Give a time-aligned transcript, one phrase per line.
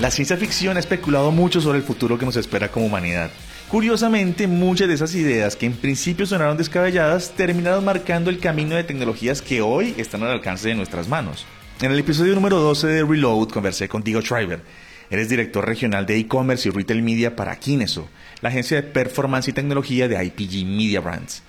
[0.00, 3.32] La ciencia ficción ha especulado mucho sobre el futuro que nos espera como humanidad.
[3.68, 8.84] Curiosamente, muchas de esas ideas que en principio sonaron descabelladas terminaron marcando el camino de
[8.84, 11.46] tecnologías que hoy están al alcance de nuestras manos.
[11.80, 14.62] En el episodio número 12 de Reload conversé con Diego Schreiber.
[15.10, 18.08] Eres director regional de e-commerce y retail media para Kineso,
[18.40, 21.42] la agencia de performance y tecnología de IPG Media Brands.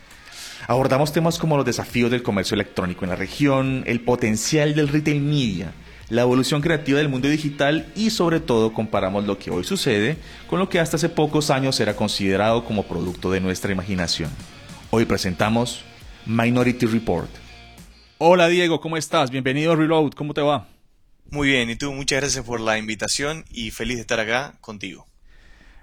[0.67, 5.21] Abordamos temas como los desafíos del comercio electrónico en la región, el potencial del retail
[5.21, 5.71] media,
[6.09, 10.59] la evolución creativa del mundo digital y sobre todo comparamos lo que hoy sucede con
[10.59, 14.31] lo que hasta hace pocos años era considerado como producto de nuestra imaginación.
[14.89, 15.83] Hoy presentamos
[16.25, 17.29] Minority Report.
[18.17, 19.29] Hola Diego, ¿cómo estás?
[19.29, 20.67] Bienvenido a Reload, ¿cómo te va?
[21.29, 25.05] Muy bien, y tú, muchas gracias por la invitación y feliz de estar acá contigo.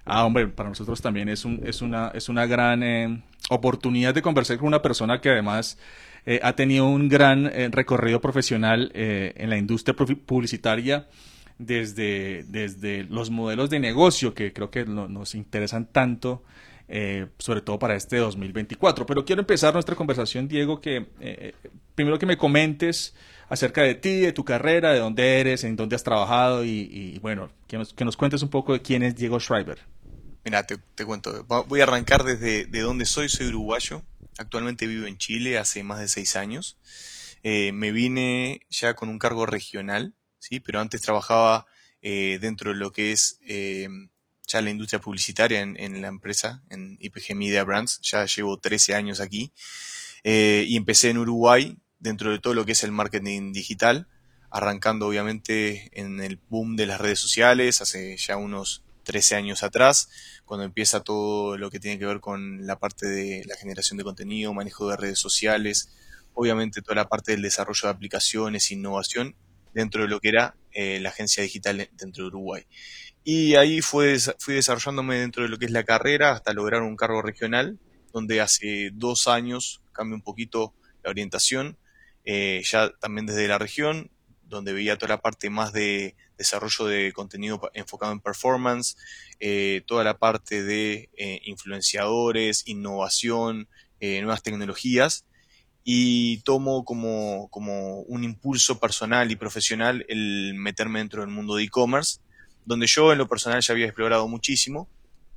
[0.05, 4.23] Ah, hombre, para nosotros también es, un, es, una, es una gran eh, oportunidad de
[4.23, 5.79] conversar con una persona que además
[6.29, 11.07] eh, ha tenido un gran eh, recorrido profesional eh, en la industria publicitaria
[11.57, 16.43] desde, desde los modelos de negocio que creo que nos interesan tanto,
[17.39, 19.07] sobre todo para este 2024.
[19.07, 21.07] Pero quiero empezar nuestra conversación, Diego, que
[21.95, 23.15] primero que me comentes
[23.49, 27.49] acerca de ti, de tu carrera, de dónde eres, en dónde has trabajado y, bueno,
[27.67, 29.79] que nos, que nos, cuentes un poco de quién es Diego Schreiber.
[30.45, 34.03] Mira, te, cuento, voy a arrancar desde de dónde soy, soy uruguayo,
[34.39, 36.77] Actualmente vivo en Chile hace más de seis años.
[37.43, 40.61] Eh, me vine ya con un cargo regional, ¿sí?
[40.61, 41.67] pero antes trabajaba
[42.03, 43.89] eh, dentro de lo que es eh,
[44.47, 48.01] ya la industria publicitaria en, la empresa, en IPG Media Brands.
[48.03, 49.53] Ya llevo 13 años aquí.
[50.25, 54.09] y empecé en Uruguay dentro de todo lo que es el marketing digital,
[54.51, 60.11] arrancando obviamente en el boom de las redes sociales hace ya unos 13 años atrás,
[60.45, 64.05] cuando empieza todo lo que tiene que ver con la parte de la generación de
[64.05, 65.89] contenido, manejo de redes sociales,
[66.35, 69.37] obviamente toda la parte del desarrollo de aplicaciones, innovación,
[69.73, 72.67] dentro de lo que era eh, la agencia digital dentro de Uruguay.
[73.23, 76.97] Y ahí fue, fui desarrollándome dentro de lo que es la carrera hasta lograr un
[76.97, 77.79] cargo regional,
[78.13, 80.75] donde hace dos años cambió un poquito
[81.05, 81.79] la orientación,
[82.25, 84.11] eh, ya también desde la región,
[84.49, 88.97] donde veía toda la parte más de desarrollo de contenido enfocado en performance,
[89.41, 93.69] eh, toda la parte de eh, influenciadores, innovación,
[94.01, 95.25] eh, nuevas tecnologías,
[95.85, 101.65] y tomo como, como un impulso personal y profesional el meterme dentro del mundo de
[101.65, 102.19] e-commerce,
[102.65, 104.89] donde yo en lo personal ya había explorado muchísimo,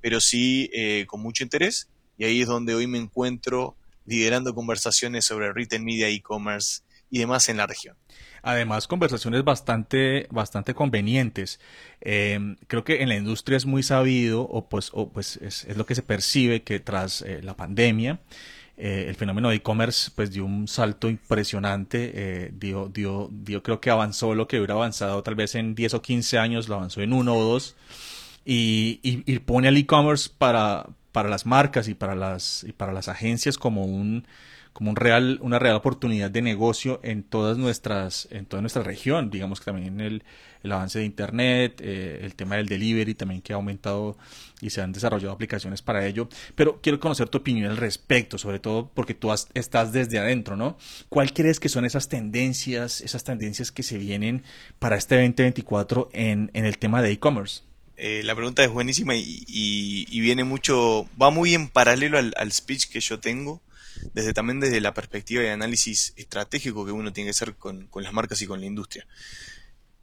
[0.02, 0.72] pero sí
[1.06, 1.88] con mucho interés,
[2.18, 3.76] y ahí es donde hoy me encuentro
[4.08, 7.96] liderando conversaciones sobre retail media, e-commerce y demás en la región.
[8.42, 11.60] Además, conversaciones bastante, bastante convenientes.
[12.02, 15.86] Em, creo que en la industria es muy sabido, o pues, o pues es, lo
[15.86, 18.20] que se percibe que tras eh, la pandemia,
[18.78, 23.82] eh, el fenómeno de e-commerce pues dio un salto impresionante, eh, dio, dio, dio, creo
[23.82, 27.02] que avanzó lo que hubiera avanzado tal vez en 10 o 15 años, lo avanzó
[27.02, 27.76] en uno o dos,
[28.46, 33.10] y, y, pone al e-commerce para, para las marcas y para las, y para las
[33.10, 34.26] agencias como un
[34.80, 39.30] como un real, una real oportunidad de negocio en todas nuestras, en toda nuestra región.
[39.30, 40.24] Digamos que también el,
[40.64, 44.18] el avance de internet, eh, el tema del delivery también que ha aumentado
[44.62, 46.30] y se han desarrollado aplicaciones para ello.
[46.56, 50.78] Pero quiero conocer tu opinión al respecto, sobre todo porque tú estás desde adentro, ¿no?
[51.10, 54.44] ¿Cuál crees que son esas tendencias, esas tendencias que se vienen
[54.80, 57.64] para este 2024 en, en el tema de e-commerce?
[57.98, 62.50] Eh, la pregunta es buenísima y, y, viene mucho, va muy en paralelo al, al
[62.54, 63.62] speech que yo tengo
[64.14, 68.14] desde también desde la perspectiva de análisis estratégico que uno tiene que hacer con, las
[68.14, 69.08] marcas y con la industria.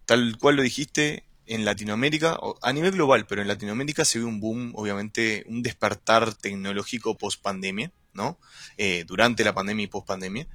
[0.05, 4.41] Tal cual lo dijiste, en Latinoamérica, a nivel global, pero en Latinoamérica se ve un
[4.41, 8.39] boom, obviamente, un despertar tecnológico post pandemia, ¿no?
[8.77, 10.49] Eh, durante la pandemia y post pandemia,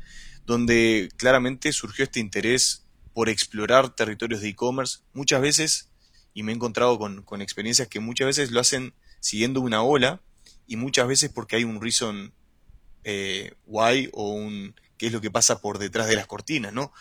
[0.46, 5.90] donde claramente surgió este interés por explorar territorios de e-commerce, muchas veces,
[6.34, 10.22] y me he encontrado con, con, experiencias que muchas veces lo hacen siguiendo una ola,
[10.68, 12.34] y muchas veces porque hay un reason
[13.04, 16.94] eh, why o un qué es lo que pasa por detrás de las cortinas, ¿no?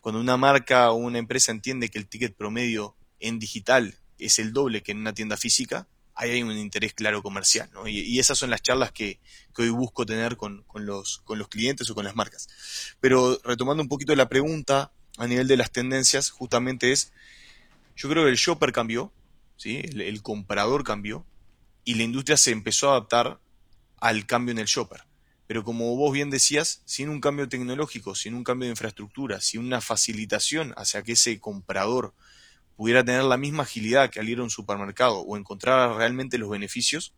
[0.00, 4.52] Cuando una marca o una empresa entiende que el ticket promedio en digital es el
[4.52, 7.86] doble que en una tienda física, ahí hay un interés claro comercial, ¿no?
[7.88, 9.20] Y, esas son las charlas que,
[9.56, 12.48] hoy busco tener con, los, con los clientes o con las marcas.
[13.00, 17.12] Pero retomando un poquito la pregunta a nivel de las tendencias, justamente es
[17.98, 19.12] yo creo que el shopper cambió,
[19.56, 19.82] ¿sí?
[19.82, 21.26] el, comprador cambió,
[21.84, 23.40] y la industria se empezó a adaptar
[24.00, 25.02] al cambio en el shopper.
[25.48, 29.62] Pero como vos bien decías, sin un cambio tecnológico, sin un cambio de infraestructura, sin
[29.62, 32.14] una facilitación hacia que ese comprador
[32.76, 36.48] pudiera tener la misma agilidad que al ir a un supermercado o encontrar realmente los
[36.48, 37.12] beneficios,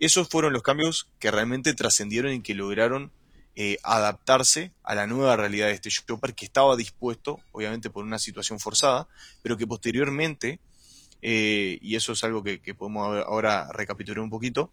[0.00, 3.12] esos fueron los cambios que realmente trascendieron y que lograron
[3.54, 8.18] eh, adaptarse a la nueva realidad de este shopper que estaba dispuesto, obviamente por una
[8.18, 9.08] situación forzada,
[9.42, 10.60] pero que posteriormente,
[11.22, 14.72] eh, y eso es algo que, podemos ahora recapitular un poquito,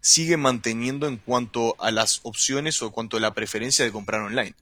[0.00, 4.54] sigue manteniendo en cuanto a las opciones o cuanto a la preferencia de comprar online.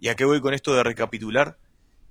[0.00, 1.58] ¿Y a qué voy con esto de recapitular?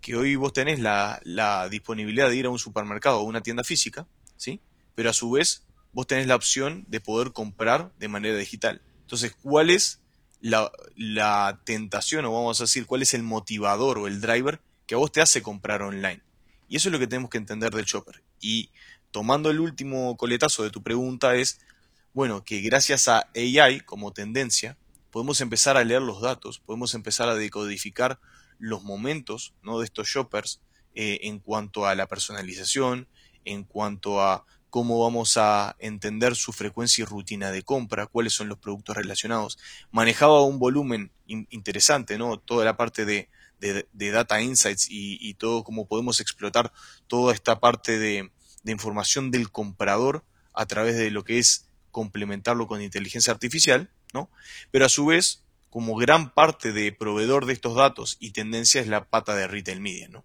[0.01, 3.63] Que hoy vos tenés la, la disponibilidad de ir a un supermercado o una tienda
[3.63, 4.05] física,
[4.35, 4.59] ¿sí?
[4.95, 8.81] Pero a su vez vos tenés la opción de poder comprar de manera digital.
[9.01, 10.01] Entonces, ¿cuál es
[10.41, 14.97] la, tentación, o vamos a decir, cuál es el motivador o el driver que a
[14.97, 16.21] vos te hace comprar online.
[16.69, 18.21] Y eso es lo que tenemos que entender del shopper.
[18.39, 18.69] Y
[19.11, 21.59] tomando el último coletazo de tu pregunta es,
[22.13, 24.77] bueno, que gracias a AI como tendencia,
[25.11, 28.19] podemos empezar a leer los datos, podemos empezar a decodificar
[28.59, 29.79] los momentos ¿no?
[29.79, 30.61] de estos shoppers
[30.95, 33.07] eh, en cuanto a la personalización,
[33.45, 38.49] en cuanto a cómo vamos a entender su frecuencia y rutina de compra, cuáles son
[38.49, 39.57] los productos relacionados.
[39.91, 42.37] Manejaba un volumen interesante, ¿no?
[42.39, 43.29] Toda la parte de,
[43.91, 46.71] data insights y, todo cómo podemos explotar
[47.07, 48.31] toda esta parte de,
[48.63, 51.66] de información del comprador a través de lo que es
[51.97, 54.29] complementarlo con inteligencia artificial, ¿no?
[54.69, 58.87] Pero a su vez, como gran parte de proveedor de estos datos y tendencia es
[58.87, 60.23] la pata de retail media, ¿no?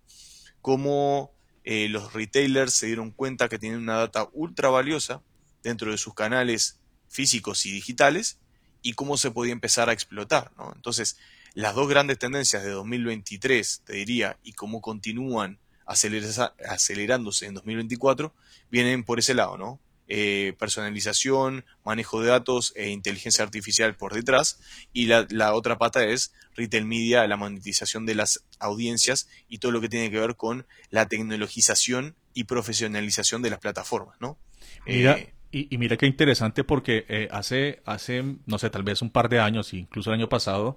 [0.61, 1.33] Cómo
[1.65, 5.23] eh, los retailers se dieron cuenta que tienen una data ultra valiosa
[5.63, 6.79] dentro de sus canales
[7.09, 8.39] físicos y digitales
[8.83, 10.53] y cómo se podía empezar a explotar.
[10.75, 11.17] Entonces,
[11.55, 18.35] las dos grandes tendencias de 2023, te diría, y cómo continúan acelerándose en 2024,
[18.71, 19.81] vienen por ese lado, ¿no?
[20.15, 24.61] Eh, personalización, manejo de datos e inteligencia artificial por detrás.
[24.93, 29.81] Y la, otra pata es retail media, la monetización de las audiencias y todo lo
[29.81, 34.37] que tiene que ver con la tecnologización y profesionalización de las plataformas, ¿no?
[34.85, 39.09] Mira, eh, y, mira qué interesante porque eh, hace, hace, no sé, tal vez un
[39.09, 40.77] par de años, incluso el año pasado,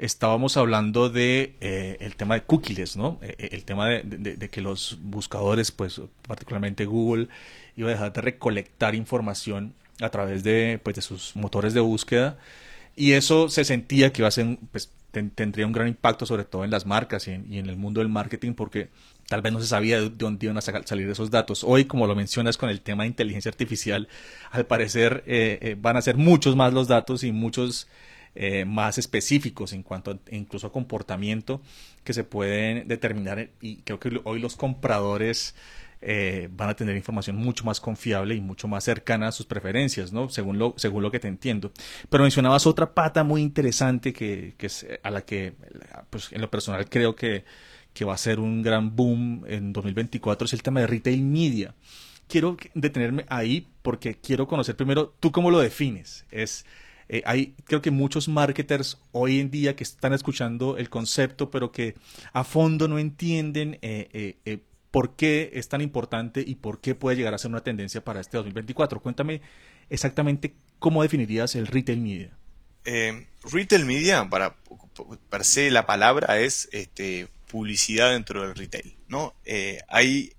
[0.00, 1.54] estábamos hablando de
[2.00, 3.18] el tema de cookies, ¿no?
[3.20, 7.28] el tema de, que los buscadores, pues particularmente Google,
[7.76, 12.38] iba a dejar de recolectar información a través de, pues, de sus motores de búsqueda
[12.96, 16.70] y eso se sentía que iba a pues, tendría un gran impacto sobre todo en
[16.70, 18.88] las marcas y en, el mundo del marketing porque
[19.28, 21.64] tal vez no se sabía de dónde iban a salir esos datos.
[21.64, 24.08] Hoy, como lo mencionas con el tema de inteligencia artificial,
[24.50, 27.88] al parecer eh, eh, van a ser muchos más los datos y muchos
[28.34, 31.60] eh, más específicos en cuanto incluso a comportamiento
[32.04, 35.54] que se pueden determinar y creo que hoy los compradores
[36.02, 40.12] eh, van a tener información mucho más confiable y mucho más cercana a sus preferencias,
[40.12, 40.30] ¿no?
[40.30, 41.72] Según lo, según lo que te entiendo.
[42.08, 45.52] Pero mencionabas otra pata muy interesante que, que es a la que,
[46.08, 47.44] pues en lo personal creo que,
[47.92, 51.74] que va a ser un gran boom en 2024, es el tema de retail media.
[52.28, 56.24] Quiero detenerme ahí porque quiero conocer primero tú cómo lo defines.
[56.30, 56.64] Es
[57.12, 61.72] eh, hay creo que muchos marketers hoy en día que están escuchando el concepto pero
[61.72, 61.96] que
[62.32, 64.58] a fondo no entienden eh, eh,
[64.92, 68.20] por qué es tan importante y por qué puede llegar a ser una tendencia para
[68.20, 69.00] este 2024.
[69.00, 69.40] Cuéntame
[69.88, 72.30] exactamente cómo definirías el retail media.
[73.42, 74.54] Retail media, para
[75.30, 78.96] per se la palabra es este, publicidad dentro del retail.
[79.08, 79.34] ¿no?
[79.88, 80.32] Hay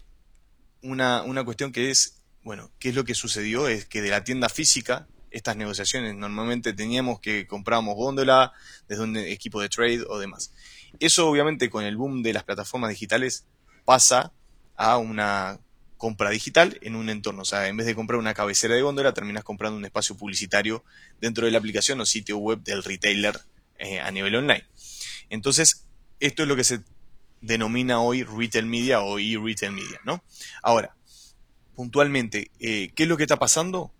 [0.81, 3.67] una, una cuestión que es, bueno, ¿qué es lo que sucedió?
[3.67, 8.53] Es que de la tienda física, estas negociaciones normalmente teníamos que compramos góndola
[8.87, 10.53] desde un equipo de trade o demás.
[10.99, 13.45] Eso obviamente con el boom de las plataformas digitales
[13.85, 14.31] pasa
[14.75, 15.59] a una
[15.97, 17.43] compra digital en un entorno.
[17.43, 20.83] O sea, en vez de comprar una cabecera de góndola, terminas comprando un espacio publicitario
[21.19, 23.39] dentro de la aplicación o sitio web del retailer
[23.77, 24.65] eh, a nivel online.
[25.29, 25.85] Entonces,
[26.19, 26.81] esto es lo que se
[27.41, 30.23] denomina hoy retail media o e-retail media, ¿no?
[30.61, 30.95] Ahora,
[31.75, 33.91] puntualmente, eh, ¿qué es lo que está pasando?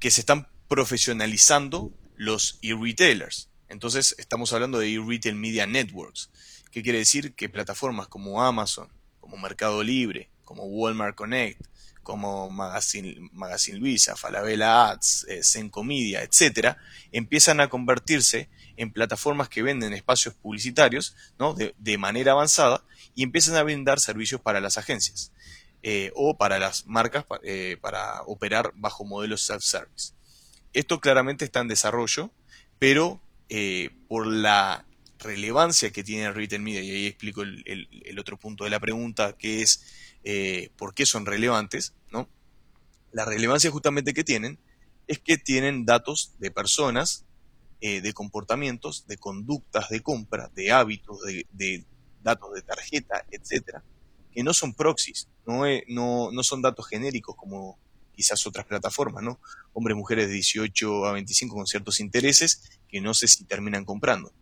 [0.00, 3.48] Que se están profesionalizando los e-retailers.
[3.68, 6.30] Entonces, estamos hablando de e-retail media networks.
[6.70, 7.34] ¿Qué quiere decir?
[7.34, 8.88] Que plataformas como Amazon,
[9.20, 11.60] como Mercado Libre, como Walmart Connect,
[12.08, 16.78] como Magazine, Magazine Luisa, Falabella Ads, eh, Sencomedia, etcétera,
[17.12, 18.48] empiezan a convertirse
[18.78, 21.54] en plataformas que venden espacios publicitarios ¿no?
[21.54, 22.82] de, manera avanzada
[23.14, 25.32] y empiezan a brindar servicios para las agencias
[25.82, 30.14] eh, o para las marcas eh, para operar bajo modelos self-service.
[30.72, 32.30] Esto claramente está en desarrollo,
[32.78, 33.20] pero
[34.08, 34.84] por la
[35.18, 39.62] relevancia que tiene el media, y ahí explico el, otro punto de la pregunta, que
[39.62, 39.84] es
[40.24, 42.28] eh, por qué son relevantes, ¿no?
[43.12, 44.58] La relevancia justamente que tienen
[45.06, 47.24] es que tienen datos de personas,
[47.80, 51.84] eh, de comportamientos, de conductas de compra, de hábitos, de,
[52.22, 53.82] datos de tarjeta, etcétera,
[54.32, 57.78] que no son proxies, no, no, no son datos genéricos como
[58.18, 59.38] quizás otras plataformas, ¿no?
[59.72, 64.32] Hombres, mujeres de 18 a 25 con ciertos intereses que no sé si terminan comprando.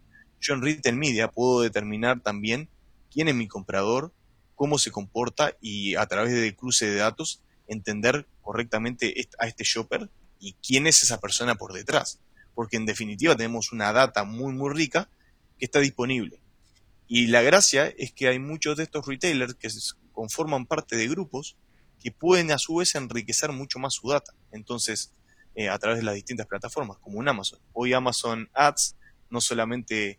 [0.40, 2.71] Yo en Retail Media puedo determinar también
[3.12, 4.14] quién es mi comprador,
[4.54, 10.09] cómo se comporta y a través de cruce de datos entender correctamente a este shopper
[10.40, 12.18] y quién es esa persona por detrás.
[12.54, 15.11] Porque en definitiva tenemos una data muy muy rica
[15.59, 16.40] que está disponible.
[17.06, 19.68] Y la gracia es que hay muchos de estos retailers que
[20.12, 21.59] conforman parte de grupos
[22.00, 24.32] que pueden a su vez enriquecer mucho más su data.
[24.52, 25.12] Entonces,
[25.54, 27.58] eh, a través de las distintas plataformas, como un Amazon.
[27.72, 28.96] Hoy Amazon Ads
[29.30, 30.18] no solamente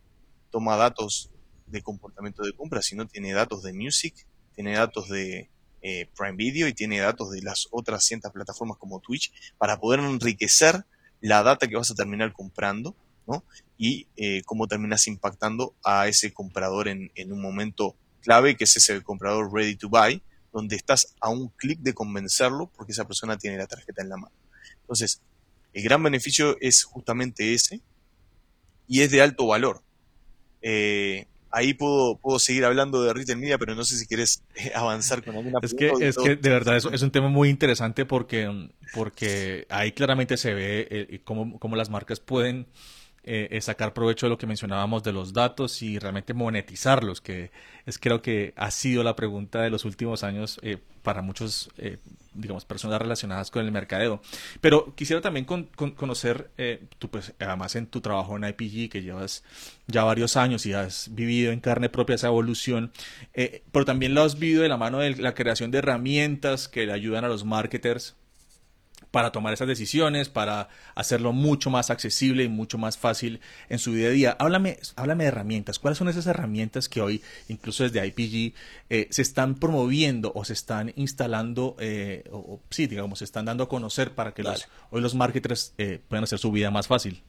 [0.49, 1.31] toma datos
[1.67, 5.49] de comportamiento de compra, sino tiene datos de music, tiene datos de
[5.81, 9.99] eh, Prime Video y tiene datos de las otras cientas plataformas como Twitch para poder
[9.99, 10.85] enriquecer
[11.21, 12.95] la data que vas a terminar comprando,
[13.27, 13.43] ¿no?
[13.77, 18.75] Y eh, cómo terminas impactando a ese comprador en, en un momento clave, que es
[18.75, 23.37] ese comprador ready to buy, donde estás a un clic de convencerlo porque esa persona
[23.37, 24.35] tiene la tarjeta en la mano.
[24.81, 25.21] Entonces,
[25.73, 27.81] el gran beneficio es justamente ese
[28.87, 29.81] y es de alto valor.
[30.61, 34.71] Eh, ahí puedo, puedo seguir hablando de retail media, pero no sé si quieres eh,
[34.75, 38.05] avanzar con alguna Es que, es que de verdad es, es, un tema muy interesante
[38.05, 42.67] porque, porque ahí claramente se ve eh, cómo, cómo las marcas pueden
[43.29, 47.51] eh, sacar provecho de lo que mencionábamos de los datos y realmente monetizarlos, que
[47.85, 51.97] es creo que ha sido la pregunta de los últimos años eh, para muchos, eh,
[52.33, 54.21] digamos, personas relacionadas con el mercadeo.
[54.61, 56.51] Pero quisiera también conocer,
[56.99, 59.43] tú pues además en tu trabajo en IPG, que llevas
[59.87, 62.93] ya varios años y has vivido en carne propia esa evolución,
[63.71, 66.93] pero también lo has vivido de la mano de la creación de herramientas que le
[66.93, 68.15] ayudan a los marketers
[69.17, 73.91] para tomar esas decisiones, para hacerlo mucho más accesible y mucho más fácil en su
[73.91, 74.37] día a día.
[74.37, 75.79] Háblame, háblame de herramientas.
[75.79, 78.53] ¿Cuáles son esas herramientas que hoy, incluso desde IPG,
[78.91, 83.63] eh, se están promoviendo o se están instalando, eh, o, sí, digamos, se están dando
[83.63, 87.23] a conocer para que los, hoy los marketers eh, puedan hacer su vida más fácil?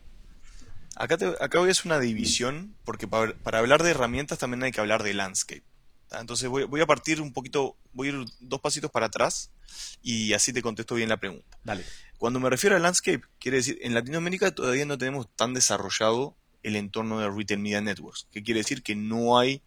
[0.95, 4.73] Acá, te, acá a hacer una división, porque para, para hablar de herramientas también hay
[4.73, 5.63] que hablar de landscape.
[6.13, 9.51] Entonces voy, voy, a partir un poquito, voy a ir dos pasitos para atrás
[10.03, 11.59] y así te contesto bien la pregunta.
[11.65, 11.85] Dale.
[12.17, 16.77] Cuando me refiero a landscape, quiere decir, en Latinoamérica todavía no tenemos tan desarrollado el
[16.77, 19.63] entorno de Retail Media Networks, que quiere decir que no hay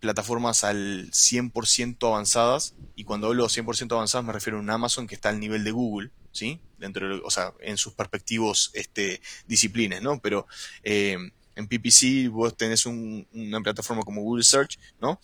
[0.00, 5.14] plataformas al 100% avanzadas, y cuando hablo 100% avanzadas me refiero a un Amazon que
[5.14, 6.60] está al nivel de Google, ¿sí?
[6.78, 10.20] Dentro de, o sea, en sus perspectivos este, disciplinas, ¿no?
[10.20, 10.46] Pero
[10.82, 11.16] eh,
[11.56, 15.20] en PPC vos tenés una plataforma como Google Search, ¿no?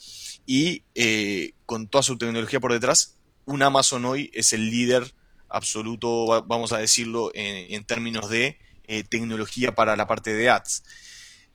[0.47, 5.13] Y eh, con toda su tecnología por detrás, un Amazon hoy es el líder
[5.49, 10.85] absoluto, vamos a decirlo, en, términos de eh, tecnología para la parte de ads.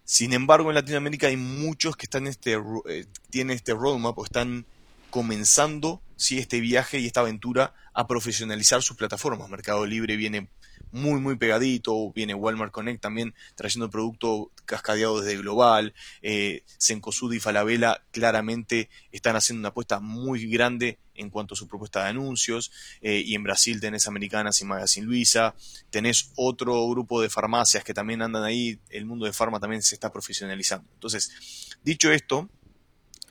[0.03, 2.57] Sin embargo, en Latinoamérica hay muchos que están este,
[2.89, 4.65] eh, tienen este roadmap o están
[5.09, 9.49] comenzando sí, este viaje y esta aventura a profesionalizar sus plataformas.
[9.49, 10.49] Mercado Libre viene
[10.91, 12.11] muy, muy pegadito.
[12.11, 15.93] Viene Walmart Connect también trayendo producto cascadeado desde global.
[16.21, 21.67] Eh, Sencosud y Falabella claramente están haciendo una apuesta muy grande en cuanto a su
[21.67, 22.71] propuesta de anuncios.
[23.01, 25.55] Eh, y en Brasil tenés Americanas y Magazine Luisa.
[25.89, 28.79] Tenés otro grupo de farmacias que también andan ahí.
[28.89, 30.87] El mundo de farma también se está profesionalizando.
[30.93, 32.49] Entonces, dicho esto,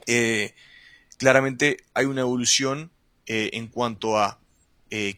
[0.07, 0.55] eh,
[1.19, 2.91] claramente hay una evolución
[3.27, 4.41] eh, en cuanto a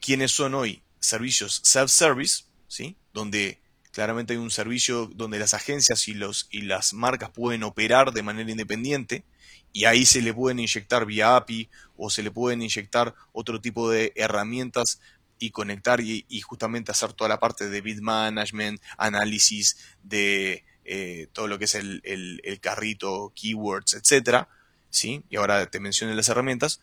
[0.00, 2.96] quiénes son hoy servicios self-service, ¿sí?
[3.12, 3.60] donde
[3.92, 8.22] claramente hay un servicio donde las agencias y, los, y las marcas pueden operar de
[8.22, 9.24] manera independiente
[9.72, 13.90] y ahí se le pueden inyectar vía API o se le pueden inyectar otro tipo
[13.90, 15.00] de herramientas
[15.38, 21.46] y conectar y, justamente hacer toda la parte de bid management, análisis de eh, todo
[21.46, 24.48] lo que es el, el, carrito, keywords, etcétera,
[24.88, 25.22] ¿sí?
[25.28, 26.80] Y ahora te mencioné las herramientas,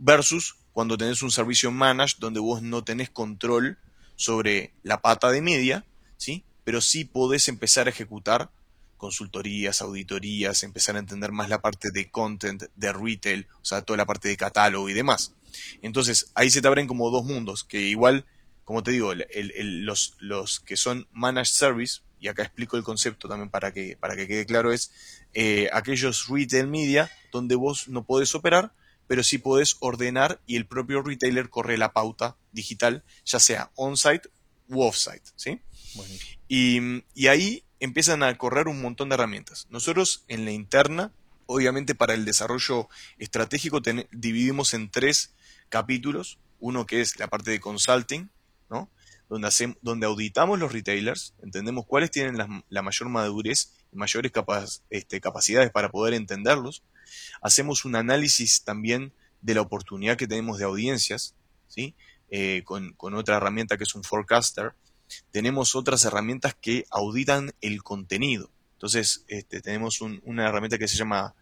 [0.00, 3.78] versus cuando tenés un servicio managed donde vos no tenés control
[4.16, 5.84] sobre la pata de media,
[6.16, 6.42] ¿sí?
[6.64, 8.50] Pero sí podés empezar a ejecutar
[8.96, 13.96] consultorías, auditorías, empezar a entender más la parte de content, de retail, o sea, toda
[13.96, 15.34] la parte de catálogo y demás.
[15.80, 18.26] Entonces, ahí se te abren como dos mundos, que igual,
[18.64, 23.72] como te digo, los, que son managed service, y acá explico el concepto también para
[23.72, 24.92] que, para que quede claro, es
[25.32, 28.72] eh, aquellos retail media donde vos no podés operar,
[29.10, 34.28] pero sí podés ordenar y el propio retailer corre la pauta digital, ya sea on-site
[34.68, 35.32] u off-site.
[35.34, 35.60] ¿sí?
[36.46, 39.66] Y, ahí empiezan a correr un montón de herramientas.
[39.68, 41.12] Nosotros en la interna,
[41.46, 42.88] Obviamente para el desarrollo
[43.18, 43.80] estratégico
[44.12, 45.34] dividimos en tres
[45.70, 46.38] capítulos.
[46.60, 48.30] Uno que es la parte de consulting,
[48.68, 48.88] ¿no?
[49.28, 52.36] donde, hacemos, donde auditamos los retailers, entendemos cuáles tienen
[52.68, 54.32] la, mayor madurez mayores
[54.90, 56.82] este, capacidades para poder entenderlos.
[57.42, 61.34] Hacemos un análisis también de la oportunidad que tenemos de audiencias,
[61.68, 61.94] ¿sí?
[62.30, 64.74] Eh, con, otra herramienta que es un forecaster.
[65.32, 68.50] Tenemos otras herramientas que auditan el contenido.
[68.74, 71.34] Entonces, este, tenemos una herramienta que se llama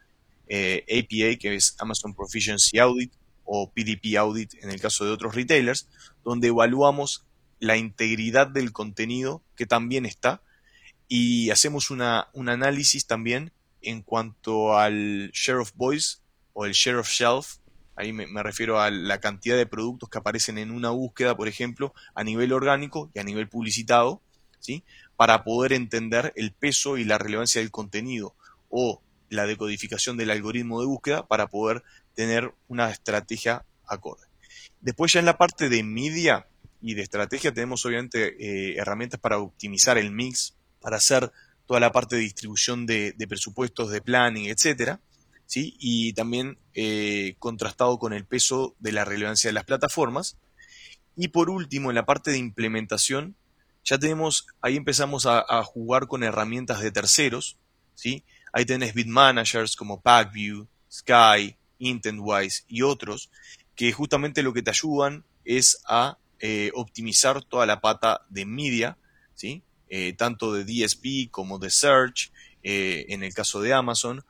[0.48, 3.12] eh, APA, que es Amazon Proficiency Audit,
[3.44, 5.88] o PDP Audit en el caso de otros retailers,
[6.22, 7.24] donde evaluamos
[7.60, 10.42] la integridad del contenido que también está
[11.08, 16.18] y hacemos una, un análisis también en cuanto al share of voice
[16.52, 17.56] o el share of shelf.
[17.96, 21.94] Ahí me, refiero a la cantidad de productos que aparecen en una búsqueda, por ejemplo,
[22.14, 24.20] a nivel orgánico y a nivel publicitado,
[24.60, 24.84] ¿sí?
[25.16, 28.36] para poder entender el peso y la relevancia del contenido
[28.68, 31.82] o la decodificación del algoritmo de búsqueda para poder
[32.14, 34.26] tener una estrategia acorde.
[34.80, 36.46] Después ya en la parte de media
[36.80, 41.32] y de estrategia tenemos obviamente eh, herramientas para optimizar el mix, para hacer
[41.66, 45.00] toda la parte de distribución de, presupuestos, de planning, etcétera,
[45.47, 45.76] ¿sí?
[45.78, 50.37] y también eh, contrastado con el peso de la relevancia de las plataformas.
[51.14, 53.37] Y por último, en la parte de implementación,
[53.85, 57.56] ya tenemos, ahí empezamos a, jugar con herramientas de terceros,
[57.94, 58.23] ¿sí?
[58.52, 63.30] Ahí tenés bid managers como Packview, Sky, IntentWise y otros,
[63.75, 68.99] que justamente lo que te ayudan es a eh, optimizar toda la pata de media,
[69.35, 69.62] ¿sí?
[69.90, 72.30] Eh, tanto de DSP como de Search,
[72.62, 74.25] eh, en el caso de Amazon,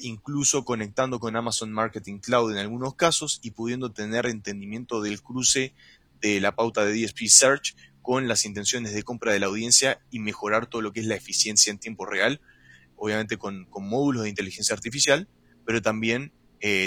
[0.00, 5.72] incluso conectando con Amazon Marketing Cloud en algunos casos y pudiendo tener entendimiento del cruce
[6.20, 10.18] de la pauta de DSP Search con las intenciones de compra de la audiencia y
[10.18, 12.40] mejorar todo lo que es la eficiencia en tiempo real,
[12.96, 15.28] obviamente con, módulos de inteligencia artificial,
[15.64, 16.32] pero también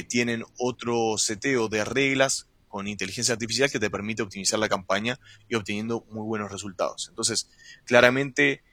[0.09, 5.17] tienen otro seteo de reglas con inteligencia artificial que te permite optimizar la campaña
[5.47, 7.07] y obteniendo muy buenos resultados.
[7.07, 7.49] Entonces,
[7.85, 8.63] claramente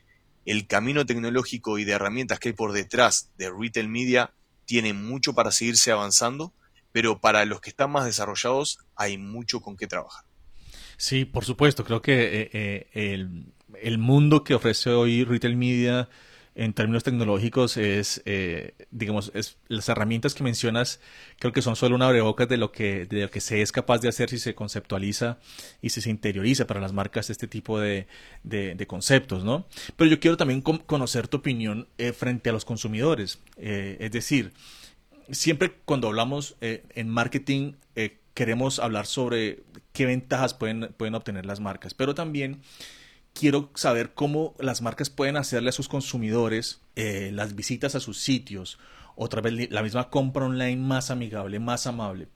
[0.44, 4.33] el camino tecnológico y de herramientas que hay por detrás de retail media
[4.64, 6.53] tiene mucho para seguirse avanzando,
[6.90, 10.24] pero para los que están más desarrollados hay mucho con qué trabajar.
[10.96, 16.09] Sí, por supuesto, creo que eh, eh, el, el mundo que ofrece hoy retail media
[16.55, 21.01] en términos tecnológicos es, eh, digamos, es, las herramientas que mencionas
[21.38, 24.01] creo que son solo una abrebocas de lo que de lo que se es capaz
[24.01, 25.38] de hacer si se conceptualiza
[25.81, 28.07] y si se interioriza para las marcas este tipo de,
[28.43, 29.67] de, conceptos, ¿no?
[29.97, 34.53] Pero yo quiero también conocer tu opinión eh, frente a los consumidores, eh, es decir,
[35.31, 37.75] siempre cuando hablamos en marketing
[38.35, 39.62] queremos hablar sobre
[39.93, 42.62] qué ventajas pueden, pueden obtener las marcas, pero también
[43.33, 48.18] quiero saber cómo las marcas pueden hacerle a sus consumidores eh, las visitas a sus
[48.18, 48.79] sitios,
[49.16, 52.29] otra vez la misma compra online más amigable, más amable,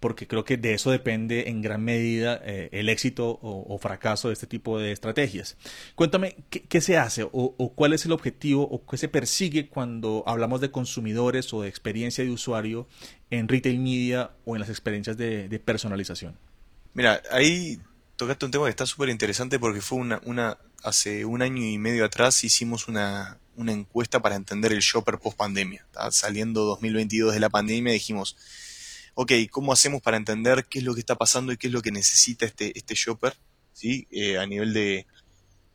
[0.00, 4.34] porque creo que de eso depende en gran medida eh, el éxito o, fracaso de
[4.34, 5.56] este tipo de estrategias.
[5.94, 10.60] Cuéntame, ¿qué, se hace o, cuál es el objetivo o qué se persigue cuando hablamos
[10.60, 12.88] de consumidores o de experiencia de usuario
[13.30, 16.36] en retail media o en las experiencias de, de personalización?
[16.94, 17.78] Mira, ahí
[18.22, 21.76] tocaste un tema que está súper interesante porque fue una, una, hace un año y
[21.78, 25.84] medio atrás hicimos una, encuesta para entender el shopper post pandemia.
[26.10, 28.36] Saliendo 2022 de la pandemia dijimos,
[29.14, 31.82] ok, ¿cómo hacemos para entender qué es lo que está pasando y qué es lo
[31.82, 33.34] que necesita este, este shopper?
[33.72, 34.06] ¿Sí?
[34.12, 35.06] Eh, a nivel de,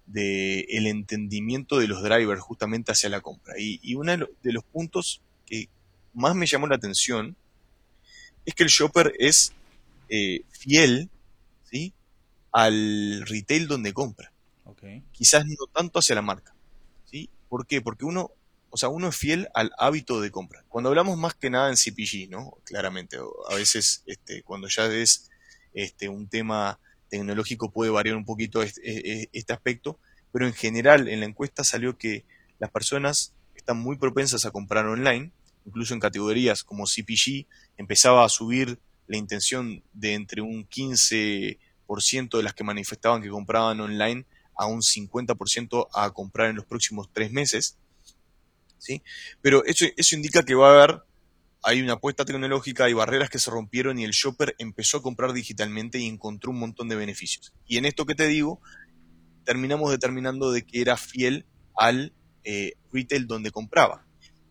[0.06, 3.56] de, el entendimiento de los drivers justamente hacia la compra.
[3.60, 5.68] Y, uno de los puntos que
[6.14, 7.36] más me llamó la atención
[8.46, 9.52] es que el shopper es
[10.08, 11.10] eh, fiel.
[12.52, 14.32] Al retail donde compra.
[15.12, 16.54] Quizás no tanto hacia la marca.
[17.06, 17.30] ¿sí?
[17.50, 17.82] ¿Por qué?
[17.82, 18.32] Porque uno,
[18.70, 20.64] o sea, uno es fiel al hábito de compra.
[20.70, 22.54] Cuando hablamos más que nada en CPG, ¿no?
[22.64, 25.30] Claramente, a veces este, cuando ya es
[25.74, 26.80] este, un tema
[27.10, 30.00] tecnológico puede variar un poquito este, este aspecto,
[30.32, 32.26] pero en general en la encuesta salió que
[32.60, 35.32] las personas están muy propensas a comprar online,
[35.66, 37.46] incluso en categorías como CPG,
[37.78, 43.80] empezaba a subir la intención de entre un 15 de las que manifestaban que compraban
[43.80, 47.78] online a un 50% a comprar en los próximos tres meses.
[48.78, 49.02] ¿sí?
[49.42, 51.04] Pero eso, eso indica que va a haber,
[51.64, 55.34] hay una apuesta tecnológica, hay barreras que se rompieron y el shopper empezó a comprar
[55.34, 57.54] digitalmente y encontró un montón de beneficios.
[57.68, 58.62] Y en esto que te digo,
[59.46, 61.46] terminamos determinando de que era fiel
[61.78, 64.06] al eh, retail donde compraba.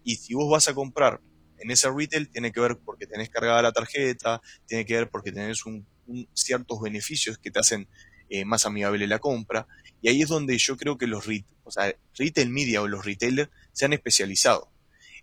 [0.05, 1.21] Y si vos vas a comprar
[1.59, 5.33] en ese retail, tiene que ver porque tenés cargada la tarjeta, tiene que ver porque
[5.33, 5.87] tenés un
[6.35, 7.89] ciertos beneficios que te hacen
[8.29, 9.67] eh, más amigable la compra.
[10.03, 11.27] Y ahí es donde yo creo que los
[11.65, 14.71] o sea, retail media o los retailers se han especializado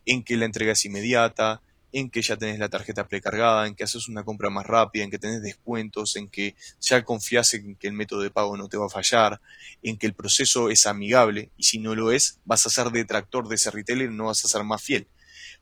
[0.06, 1.62] en que la entrega es inmediata,
[1.94, 5.12] en que ya tenés la tarjeta precargada, en que haces una compra más rápida, en
[5.12, 8.78] que tenés descuentos, en que ya confías en que el método de pago no te
[8.78, 9.40] va a fallar,
[9.84, 13.48] en que el proceso es amigable y si no lo es, vas a ser detractor
[13.48, 15.08] de ese retailer no vas a ser más fiel.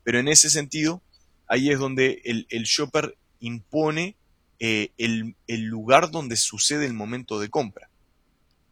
[0.03, 1.03] Pero en ese sentido,
[1.47, 4.15] ahí es donde el, shopper impone
[4.63, 7.89] eh, el, lugar donde sucede el momento de compra.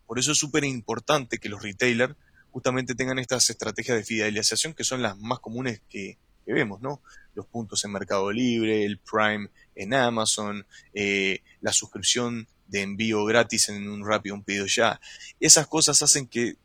[0.06, 2.14] Por eso es súper importante que los retailers
[2.52, 7.02] justamente tengan estas estrategias de fidelización que son las más comunes que, vemos, ¿no?
[7.34, 13.70] Los puntos en Mercado Libre, el Prime en Amazon, eh, la suscripción de envío gratis
[13.70, 15.02] en un rápido, un pedido ya.
[15.40, 16.58] Esas cosas hacen que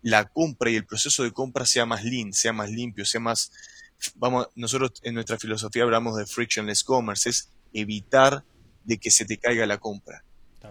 [0.00, 3.52] la compra y el proceso de compra sea más lean, sea más limpio, sea más...
[4.14, 8.44] Vamos, nosotros en nuestra filosofía hablamos de frictionless commerce, es evitar
[8.84, 10.24] de que se te caiga la compra.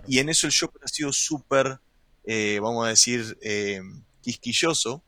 [0.07, 1.79] Y en eso el shopper ha sido súper,
[2.23, 3.81] eh, vamos a decir, eh,
[4.21, 5.03] quisquilloso,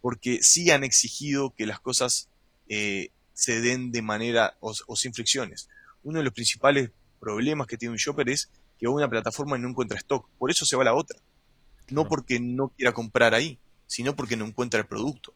[0.00, 2.28] porque sí han exigido que las cosas
[2.68, 5.68] eh, se den de manera o, sin fricciones.
[6.02, 9.98] Uno de los principales problemas que tiene un shopper es que una plataforma no encuentra
[9.98, 11.18] stock, por eso se va a la otra.
[11.90, 15.34] No porque no quiera comprar ahí, sino porque no encuentra el producto.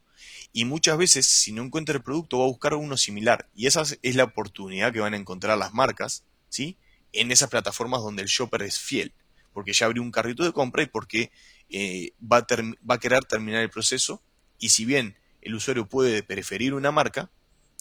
[0.52, 3.48] Y muchas veces, si no encuentra el producto, va a buscar uno similar.
[3.54, 6.76] Y esa es la oportunidad que van a encontrar las marcas, ¿sí?
[7.12, 9.12] En esas plataformas donde el shopper es fiel.
[9.52, 11.30] Porque ya abrió un carrito de compra y porque
[11.68, 12.46] eh, va, a
[12.88, 14.22] va a querer terminar el proceso
[14.58, 17.30] y si bien el usuario puede preferir una marca,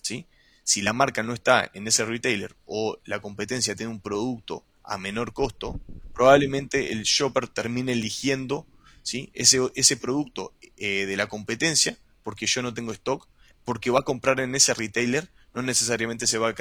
[0.02, 0.26] ¿sí?
[0.64, 4.98] si la marca no está en ese retailer o la competencia tiene un producto a
[4.98, 5.80] menor costo,
[6.14, 8.66] probablemente el shopper termine eligiendo
[9.04, 9.30] ¿sí?
[9.34, 13.28] ese, ese producto eh, de la competencia porque yo no tengo stock,
[13.64, 16.56] porque va a comprar en ese retailer no necesariamente se va a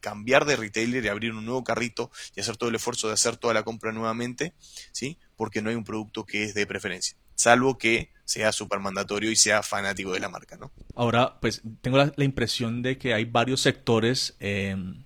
[0.00, 3.36] cambiar de retailer y abrir un nuevo carrito y hacer todo el esfuerzo de hacer
[3.36, 4.54] toda la compra nuevamente,
[4.92, 5.18] ¿sí?
[5.36, 9.36] Porque no hay un producto que es de preferencia, salvo que sea súper mandatorio y
[9.36, 10.72] sea fanático de la marca, ¿no?
[10.94, 15.04] Ahora, pues tengo la, impresión de que hay varios sectores, em,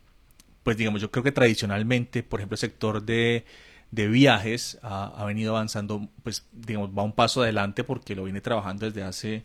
[0.62, 3.44] pues digamos, yo creo que tradicionalmente, por ejemplo, el sector de,
[3.90, 8.86] viajes ha, ha, venido avanzando, pues digamos, va un paso adelante porque lo viene trabajando
[8.86, 9.42] desde hace,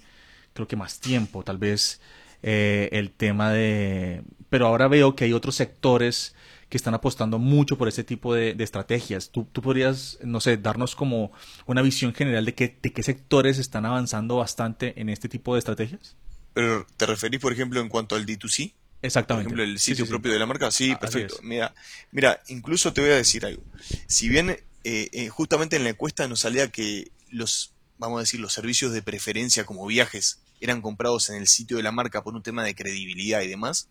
[0.53, 1.99] creo que más tiempo, tal vez
[2.43, 4.23] eh, el tema de...
[4.49, 6.35] Pero ahora veo que hay otros sectores
[6.69, 9.31] que están apostando mucho por este tipo de, estrategias.
[9.31, 11.31] ¿Tú, ¿Tú, podrías, no sé, darnos como
[11.65, 15.59] una visión general de, qué, de qué sectores están avanzando bastante en este tipo de
[15.59, 16.15] estrategias?
[16.53, 18.73] Pero, ¿Te referís, por ejemplo, en cuanto al D2C?
[19.03, 19.49] Exactamente.
[19.49, 20.71] Por ejemplo, el sitio propio de la marca.
[20.71, 21.35] Sí, ah, perfecto.
[21.43, 21.73] Mira,
[22.11, 23.63] mira, incluso te voy a decir algo.
[24.07, 28.39] Si bien eh, eh, justamente en la encuesta nos salía que los, vamos a decir,
[28.39, 32.35] los servicios de preferencia como viajes eran comprados en el sitio de la marca por
[32.35, 33.89] un tema de credibilidad y demás,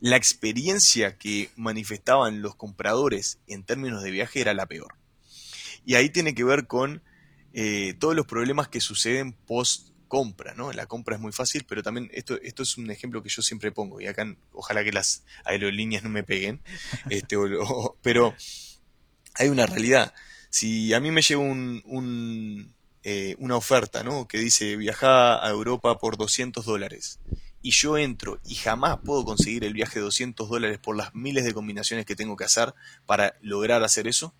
[0.00, 4.94] la experiencia que manifestaban los compradores en términos de viaje era la peor.
[5.84, 7.02] Y ahí tiene que ver con
[7.52, 10.72] eh, todos los problemas que suceden post compra, ¿no?
[10.72, 13.72] La compra es muy fácil, pero también esto, esto es un ejemplo que yo siempre
[13.72, 16.60] pongo, y acá ojalá que las aerolíneas no me peguen,
[17.10, 17.36] este,
[18.02, 18.34] pero
[19.34, 20.14] hay una realidad.
[20.50, 24.26] Si a mí me llega un, eh, una oferta, ¿no?
[24.26, 27.20] Que dice viajar a Europa por 200 dólares.
[27.62, 31.44] Y yo entro y jamás puedo conseguir el viaje de 200 dólares por las miles
[31.44, 32.74] de combinaciones que tengo que hacer
[33.06, 34.34] para lograr hacer eso.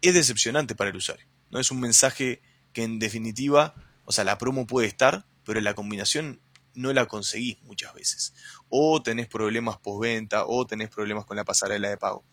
[0.00, 1.26] Es decepcionante para el usuario.
[1.50, 5.74] No es un mensaje que en definitiva, o sea, la promo puede estar, pero la
[5.74, 6.40] combinación
[6.74, 8.34] no la conseguís muchas veces.
[8.68, 12.24] O tenés problemas postventa, o tenés problemas con la pasarela de pago.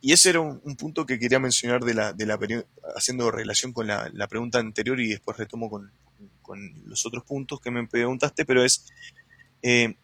[0.00, 2.38] Y ese era un, punto que quería mencionar de la, de la
[2.94, 5.92] haciendo relación con la, pregunta anterior y después retomo con,
[6.86, 8.86] los otros puntos que me preguntaste, pero es,
[9.62, 9.96] eh,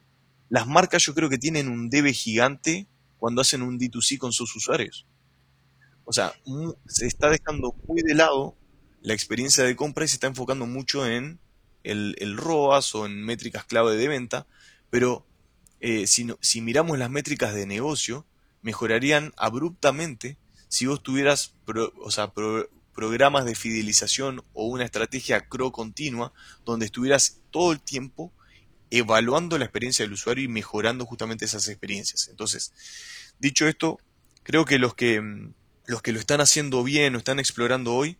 [0.50, 2.86] las marcas yo creo que tienen un debe gigante
[3.18, 5.06] cuando hacen un D2C con sus usuarios.
[6.04, 6.34] O sea,
[6.86, 8.56] se está dejando muy de lado
[9.00, 11.38] la experiencia de compra y se está enfocando mucho en
[11.82, 14.46] el, el ROAS o en métricas clave de venta,
[14.90, 15.26] pero
[15.80, 18.26] eh, si, si miramos las métricas de negocio,
[18.64, 21.54] mejorarían abruptamente si vos tuvieras
[22.02, 22.32] o sea,
[22.94, 26.32] programas de fidelización o una estrategia CRO continua
[26.64, 28.32] donde estuvieras todo el tiempo
[28.90, 32.28] evaluando la experiencia del usuario y mejorando justamente esas experiencias.
[32.28, 32.72] Entonces,
[33.38, 34.00] dicho esto,
[34.42, 35.52] creo que los que, mm,
[35.86, 38.16] los que lo están haciendo bien o están explorando hoy,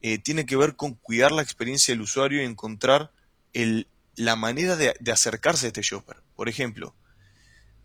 [0.00, 3.12] eh, tiene que ver con cuidar la experiencia del usuario y encontrar
[3.52, 6.16] el, la manera de acercarse a este shopper.
[6.34, 6.94] Por ejemplo,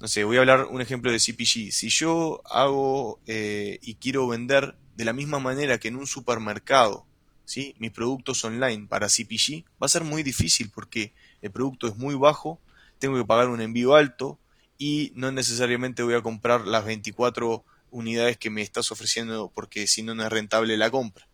[0.01, 1.71] no sé, voy a hablar un ejemplo de CPG.
[1.71, 7.05] Si yo hago eh, y quiero vender de la misma manera que en un supermercado,
[7.45, 7.75] ¿sí?
[7.77, 12.15] mis productos online para CPG, va a ser muy difícil porque el producto es muy
[12.15, 12.59] bajo,
[12.97, 14.39] tengo que pagar un envío alto
[14.79, 20.01] y no necesariamente voy a comprar las 24 unidades que me estás ofreciendo porque si
[20.01, 21.27] no no es rentable la compra.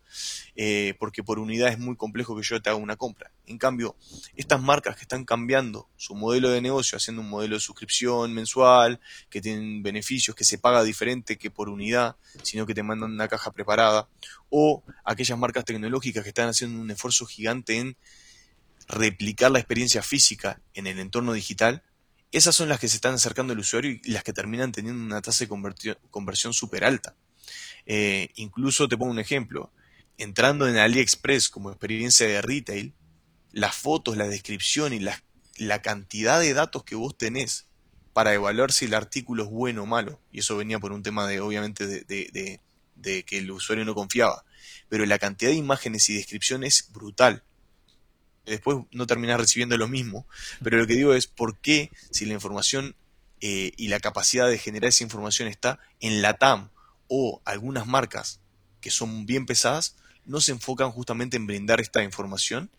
[0.56, 3.30] Eh, porque por unidad es muy complejo que yo te haga una compra.
[3.46, 3.96] En cambio,
[4.36, 9.00] estas marcas que están cambiando su modelo de negocio, haciendo un modelo de suscripción mensual,
[9.30, 13.28] que tienen beneficios, que se paga diferente que por unidad, sino que te mandan una
[13.28, 14.08] caja preparada,
[14.50, 17.96] o aquellas marcas tecnológicas que están haciendo un esfuerzo gigante en
[18.88, 21.82] replicar la experiencia física en el entorno digital,
[22.30, 25.22] esas son las que se están acercando al usuario y las que terminan teniendo una
[25.22, 25.48] tasa de
[26.10, 27.14] conversión súper alta.
[27.86, 29.72] Eh, incluso te pongo un ejemplo.
[30.18, 32.94] Entrando en AliExpress como experiencia de retail,
[33.52, 35.22] las fotos, la descripción y la,
[35.56, 37.66] la cantidad de datos que vos tenés
[38.12, 41.26] para evaluar si el artículo es bueno o malo, y eso venía por un tema
[41.26, 42.60] de, obviamente, de,
[43.24, 44.44] que el usuario no confiaba,
[44.88, 47.44] pero la cantidad de imágenes y descripciones es brutal
[48.48, 50.26] después no terminas recibiendo lo mismo.
[50.62, 52.96] Pero lo que digo es, ¿por qué si la información
[53.40, 56.70] eh, y la capacidad de generar esa información está en la TAM
[57.08, 58.40] o algunas marcas
[58.80, 59.96] que son bien pesadas,
[60.28, 62.70] no se enfocan justamente en brindar esta información?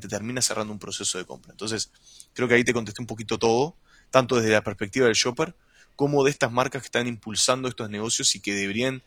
[0.00, 1.50] Te termina cerrando un proceso de compra.
[1.50, 1.90] Entonces,
[2.32, 3.74] creo que ahí te contesté un poquito todo,
[4.10, 5.56] tanto desde la perspectiva del shopper
[5.96, 9.02] como de estas marcas que están impulsando estos negocios y que deberían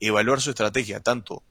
[0.00, 1.42] evaluar su estrategia, tanto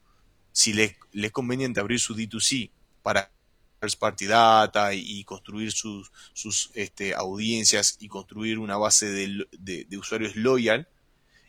[0.51, 2.71] si les, les es conveniente abrir su D2C
[3.03, 3.31] para
[3.79, 10.35] first party data y, construir sus, sus este, audiencias y construir una base de, usuarios
[10.35, 10.87] loyal.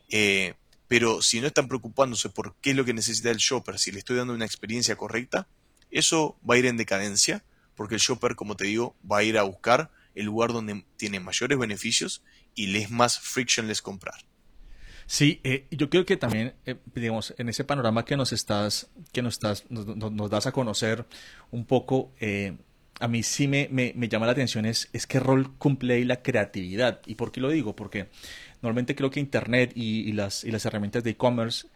[0.08, 0.54] Eh,
[0.90, 4.00] pero si no están preocupándose por qué es lo que necesita el shopper, si le
[4.00, 5.46] estoy dando una experiencia correcta,
[5.92, 7.44] eso va a ir en decadencia,
[7.76, 11.20] porque el shopper, como te digo, va a ir a buscar el lugar donde tiene
[11.20, 12.24] mayores beneficios
[12.56, 14.24] y le es más frictionless comprar.
[15.06, 19.22] Sí, eh, yo creo que también, eh, digamos, en ese panorama que nos estás, que
[19.22, 21.06] nos estás, nos, das a conocer
[21.52, 22.56] un poco, eh,
[22.98, 26.20] a mí sí me, me, llama la atención es, es qué rol cumple ahí la
[26.20, 27.00] creatividad.
[27.06, 27.74] ¿Y por qué lo digo?
[27.74, 28.08] Porque
[28.62, 31.68] normalmente creo que Internet y, las, herramientas de e-commerce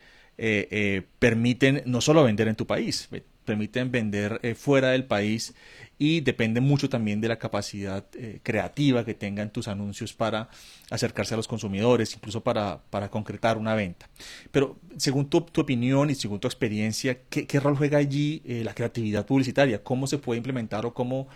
[1.19, 3.09] permiten no solo vender en tu país,
[3.45, 5.55] permiten vender fuera del país
[5.99, 10.49] y depende mucho también de la capacidad eh, creativa que tengan tus anuncios para
[10.91, 14.09] acercarse a los consumidores, incluso para, concretar una venta.
[14.51, 19.25] Pero según tu, opinión y según tu experiencia, ¿qué, rol juega allí eh, la creatividad
[19.25, 19.83] publicitaria?
[19.83, 21.29] ¿Cómo se puede implementar o cómo,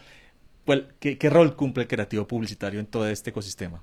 [0.65, 3.83] pues, qué, qué rol cumple el creativo publicitario en todo este ecosistema?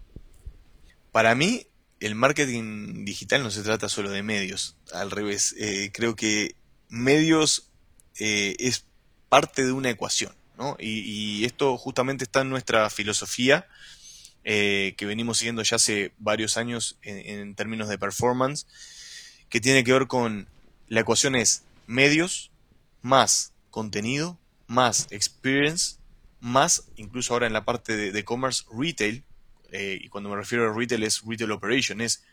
[1.16, 1.66] Para mí,
[2.02, 6.58] el marketing digital no se trata solo de medios, al revés, eh, creo que
[6.90, 7.72] medios
[8.18, 8.84] es
[9.30, 10.36] parte de una ecuación.
[10.78, 13.66] Y, esto justamente está en nuestra filosofía,
[14.44, 18.68] eh, que venimos siguiendo ya hace varios años en, términos de performance,
[19.48, 20.50] que tiene que ver con
[20.90, 22.52] la ecuación es medios
[23.02, 25.96] más contenido más experience
[26.42, 29.24] más, incluso ahora en la parte de, commerce, retail,
[29.78, 32.24] eh, y cuando me refiero a retail es retail operation, es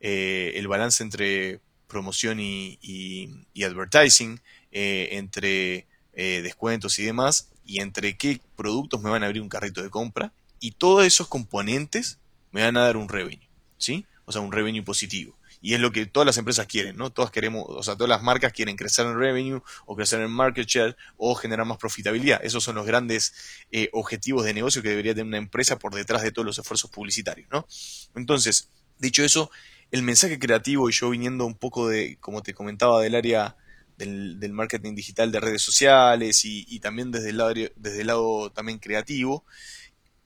[0.00, 3.28] eh, el balance entre promoción y,
[3.64, 9.48] advertising, entre eh, descuentos y demás, y entre qué productos me van a abrir un
[9.48, 12.18] carrito de compra, y todos esos componentes
[12.52, 14.04] me van a dar un revenue, ¿sí?
[14.26, 15.34] O sea, un revenue positivo.
[15.66, 17.10] Y es lo que todas las empresas quieren, ¿no?
[17.10, 20.64] Todas queremos, o sea, todas las marcas quieren crecer en revenue o crecer en market
[20.64, 22.38] share o generar más profitabilidad.
[22.44, 23.34] Esos son los grandes
[23.72, 26.88] eh, objetivos de negocio que debería tener una empresa por detrás de todos los esfuerzos
[26.88, 27.66] publicitarios, ¿no?
[28.14, 29.50] Entonces, dicho eso,
[29.90, 33.56] el mensaje creativo y yo viniendo un poco de, como te comentaba, del área
[33.96, 38.78] del, marketing digital de redes sociales y, también desde el, lado, desde el lado también
[38.78, 39.44] creativo,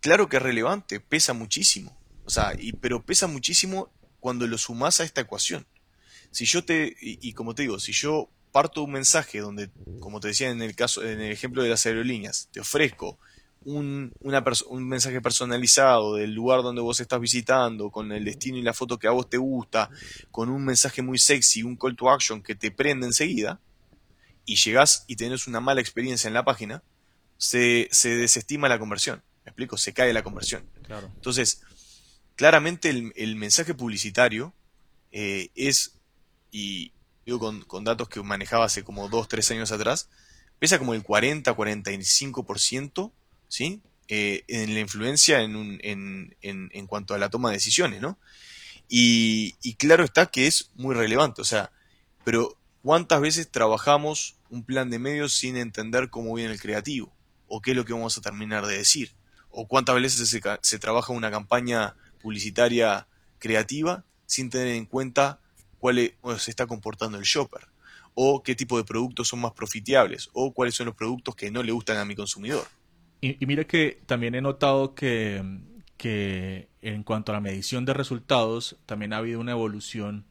[0.00, 1.98] claro que es relevante, pesa muchísimo.
[2.26, 5.66] O sea, y, pero pesa muchísimo cuando lo sumas a esta ecuación.
[6.30, 10.28] Si yo te, y, como te digo, si yo parto un mensaje donde, como te
[10.28, 13.18] decía en el caso, en el ejemplo de las aerolíneas, te ofrezco
[13.64, 18.72] un, un mensaje personalizado del lugar donde vos estás visitando, con el destino y la
[18.72, 19.90] foto que a vos te gusta,
[20.30, 23.60] con un mensaje muy sexy, un call to action que te prende enseguida,
[24.44, 26.82] y llegás y tenés una mala experiencia en la página,
[27.36, 29.22] se, se desestima la conversión.
[29.44, 29.76] ¿Me explico?
[29.76, 30.68] Se cae la conversión.
[30.82, 31.10] Claro.
[31.14, 31.62] Entonces,
[32.40, 34.54] claramente el, mensaje publicitario
[35.12, 35.98] eh, es,
[36.50, 36.90] y
[37.26, 40.08] digo con, con, datos que manejaba hace como 2, 3 años atrás,
[40.58, 43.12] pesa como el 40-45%
[43.46, 43.82] ¿sí?
[44.08, 48.18] Eh, en la influencia en, en, en, cuanto a la toma de decisiones, ¿no?
[48.88, 51.70] Y, claro está que es muy relevante, o sea,
[52.24, 57.12] pero ¿cuántas veces trabajamos un plan de medios sin entender cómo viene el creativo?
[57.48, 59.12] ¿O qué es lo que vamos a terminar de decir?
[59.50, 63.06] ¿O cuántas veces se, se trabaja una campaña publicitaria
[63.38, 65.40] creativa sin tener en cuenta
[65.78, 67.62] cuál se está comportando el shopper?
[68.14, 70.30] ¿O qué tipo de productos son más profitables?
[70.32, 72.66] ¿O cuáles son los productos que no le gustan a mi consumidor?
[73.20, 75.42] Y, mire que también he notado que,
[76.82, 80.24] en cuanto a la medición de resultados, también ha habido una evolución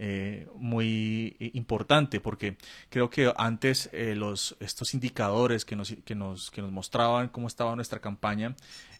[0.00, 2.56] eh, muy importante porque
[2.88, 7.48] creo que antes eh, los, estos indicadores que nos, que, nos, que nos mostraban cómo
[7.48, 8.54] estaba nuestra campaña,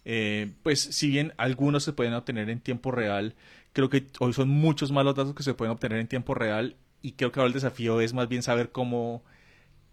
[0.04, 3.37] eh, pues si bien algunos se pueden obtener en tiempo real,
[3.72, 6.74] creo que hoy son muchos más los datos que se pueden obtener en tiempo real
[7.00, 9.22] y creo que ahora el desafío es más bien saber cómo,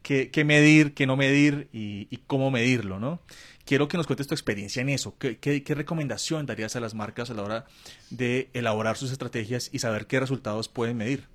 [0.02, 3.20] qué, qué medir, qué no medir y, y cómo medirlo, ¿no?
[3.66, 5.16] Quiero que nos cuentes tu experiencia en eso.
[5.18, 7.66] ¿Qué, recomendación darías a las marcas a la hora
[8.10, 11.28] de elaborar sus estrategias y saber qué resultados pueden medir?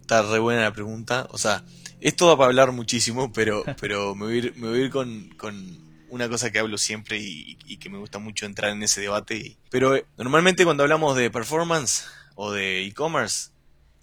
[0.00, 1.26] Está re buena la pregunta.
[1.30, 1.64] O sea,
[2.00, 4.90] es todo para hablar muchísimo, pero, pero me voy a ir, me voy a ir
[4.90, 9.00] con, con, una cosa que hablo siempre y, que me gusta mucho entrar en ese
[9.00, 9.56] debate.
[9.70, 13.50] pero eh, normalmente cuando hablamos de performance o de e-commerce,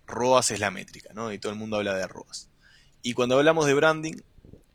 [0.08, 1.32] ROAS es la métrica, ¿no?
[1.32, 2.50] Y todo el mundo habla de ROAS.
[3.04, 4.16] Y cuando hablamos de branding,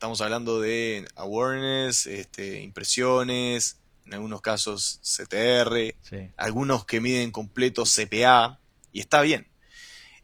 [0.04, 5.94] Estamos hablando de awareness, este, impresiones, en algunos casos CTR,
[6.36, 8.60] algunos que miden completo CPA,
[8.92, 9.46] y está bien.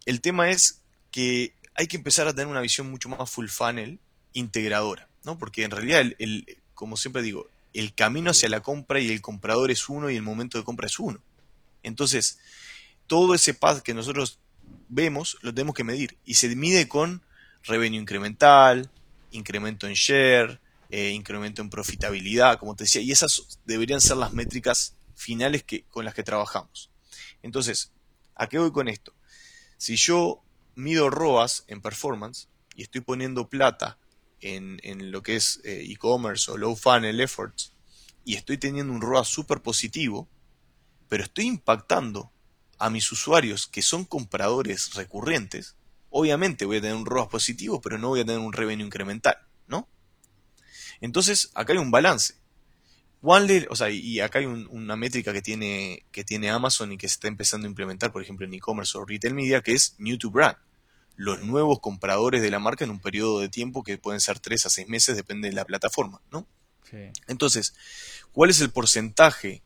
[0.05, 3.99] El tema es que hay que empezar a tener una visión mucho más full funnel,
[4.35, 5.39] integradora, ¿no?
[5.39, 9.71] Porque en realidad, el, como siempre digo, el camino hacia la compra y el comprador
[9.71, 11.23] es uno y el momento de compra es uno.
[11.83, 12.39] Entonces,
[13.07, 14.41] todo ese path que nosotros
[14.91, 17.23] vemos lo tenemos que medir y se mide con
[17.63, 18.91] revenue incremental,
[19.31, 24.33] incremento en share, eh, incremento en profitabilidad, como te decía, y esas deberían ser las
[24.33, 26.91] métricas finales que, con las que trabajamos.
[27.43, 27.93] Entonces,
[28.35, 29.15] ¿a qué voy con esto?
[29.77, 30.43] Si yo
[30.75, 33.99] mido ROAS en performance y estoy poniendo plata
[34.41, 34.79] en,
[35.11, 37.73] lo que es eh, e-commerce o low funnel efforts
[38.25, 40.29] y estoy teniendo un ROAS súper positivo,
[41.09, 42.31] pero estoy impactando
[42.79, 45.77] a mis usuarios que son compradores recurrentes,
[46.11, 49.37] obviamente voy a tener un ROAS positivo, pero no voy a tener un revenue incremental,
[49.67, 49.89] ¿no?
[51.01, 52.35] Entonces, acá hay un balance.
[53.23, 57.15] o sea, y acá hay una métrica que tiene, que tiene Amazon y que se
[57.15, 60.31] está empezando a implementar, por ejemplo, en e-commerce o retail media, que es new to
[60.31, 60.57] brand.
[61.17, 64.67] Los nuevos compradores de la marca en un periodo de tiempo que pueden ser 3
[64.67, 66.47] a 6 meses, depende de la plataforma, ¿no?
[67.29, 67.75] Entonces,
[68.33, 69.63] ¿cuál es el porcentaje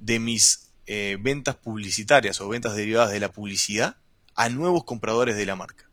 [0.00, 3.96] de mis eh, ventas publicitarias o ventas derivadas de la publicidad
[4.34, 5.90] a nuevos compradores de la marca.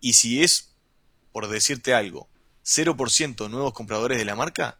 [0.00, 0.74] Y si es,
[1.32, 2.28] por decirte algo,
[2.64, 4.78] 0% nuevos compradores de la marca,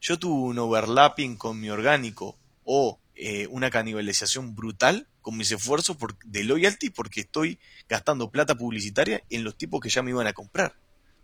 [0.00, 5.96] yo tuve un overlapping con mi orgánico o eh, una canibalización brutal con mis esfuerzos
[6.24, 7.58] de loyalty porque estoy
[7.88, 10.76] gastando plata publicitaria en los tipos que ya me iban a comprar.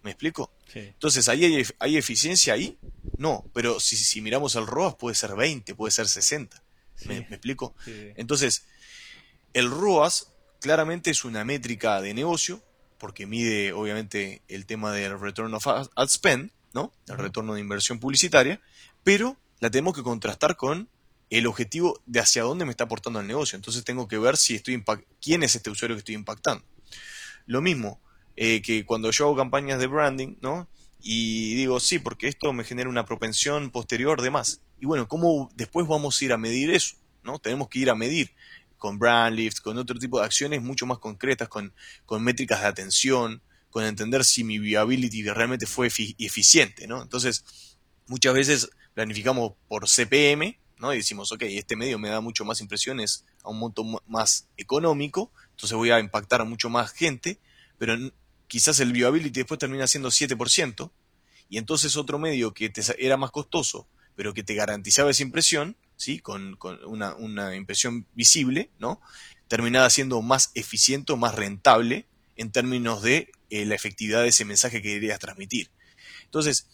[0.03, 0.53] ¿Me explico?
[0.75, 2.79] Entonces, ¿ahí hay, eficiencia ahí?
[3.19, 6.63] No, pero si, si miramos el ROAS puede ser 20, puede ser 60.
[7.07, 7.75] ¿Me, explico?
[8.17, 8.67] Entonces,
[9.53, 10.33] el ROAS
[10.67, 12.61] claramente es una métrica de negocio,
[12.99, 16.93] porque mide obviamente el tema del return of ad spend, ¿no?
[17.07, 18.61] El retorno de inversión publicitaria,
[19.05, 20.89] pero la tenemos que contrastar con
[21.31, 23.55] el objetivo de hacia dónde me está aportando el negocio.
[23.55, 24.83] Entonces tengo que ver si estoy
[25.23, 26.65] quién es este usuario que estoy impactando.
[27.47, 28.01] Lo mismo
[28.35, 30.69] eh, que cuando yo hago campañas de branding, ¿no?
[31.01, 34.63] Y digo, sí, porque esto me genera una propensión posterior de más.
[34.81, 36.97] Y bueno, ¿cómo después vamos a ir a medir eso?
[37.27, 37.39] ¿no?
[37.39, 38.33] Tenemos que ir a medir
[38.79, 41.73] con brand lift, con otro tipo de acciones mucho más concretas, con,
[42.05, 47.03] con métricas de atención, con entender si mi viability realmente fue eficiente, ¿no?
[47.03, 47.45] Entonces,
[48.07, 50.95] muchas veces planificamos por CPM, ¿no?
[50.95, 55.31] Y decimos, ok, este medio me da mucho más impresiones a un monto más económico,
[55.51, 57.39] entonces voy a impactar a mucho más gente,
[57.79, 57.97] pero
[58.47, 60.91] quizás el viability después termina siendo 7%,
[61.49, 65.77] y entonces otro medio que te era más costoso, pero que te garantizaba esa impresión,
[65.97, 66.21] ¿sí?
[66.21, 69.01] con, una, impresión visible, ¿no?
[69.49, 72.07] terminada siendo más eficiente o más rentable
[72.37, 75.71] en términos de eh, la efectividad de ese mensaje que querías transmitir.
[76.25, 76.69] Entonces,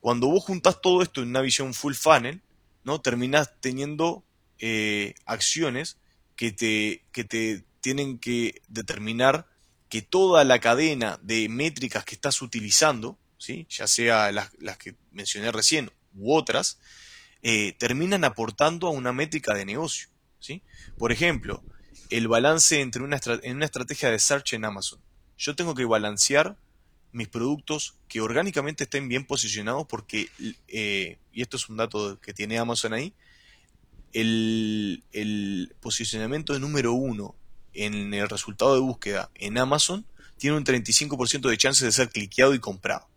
[0.00, 2.42] cuando vos juntás todo esto en una visión full funnel,
[2.84, 3.00] ¿no?
[3.00, 4.24] terminás teniendo
[4.58, 5.98] eh, acciones
[6.34, 9.46] que te, que te tienen que determinar
[9.88, 13.66] que toda la cadena de métricas que estás utilizando, ¿sí?
[13.68, 16.78] ya sea las, las que mencioné recién u otras,
[17.42, 20.08] eh, terminan aportando a una métrica de negocio.
[20.38, 20.62] ¿sí?
[20.96, 21.62] Por ejemplo,
[22.10, 25.00] el balance entre una, en una estrategia de search en Amazon.
[25.36, 26.56] Yo tengo que balancear
[27.10, 30.28] mis productos que orgánicamente estén bien posicionados porque,
[30.68, 33.12] eh, y esto es un dato que tiene Amazon ahí,
[34.12, 37.34] el, posicionamiento de número uno
[37.72, 40.06] en el resultado de búsqueda en Amazon
[40.36, 43.08] tiene un 35% de chances de ser cliqueado y comprado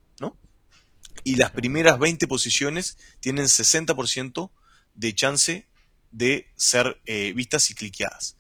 [1.23, 4.51] y las primeras 20 posiciones tienen 60%
[4.93, 5.67] de chance
[6.11, 8.37] de ser eh, vistas y cliqueadas.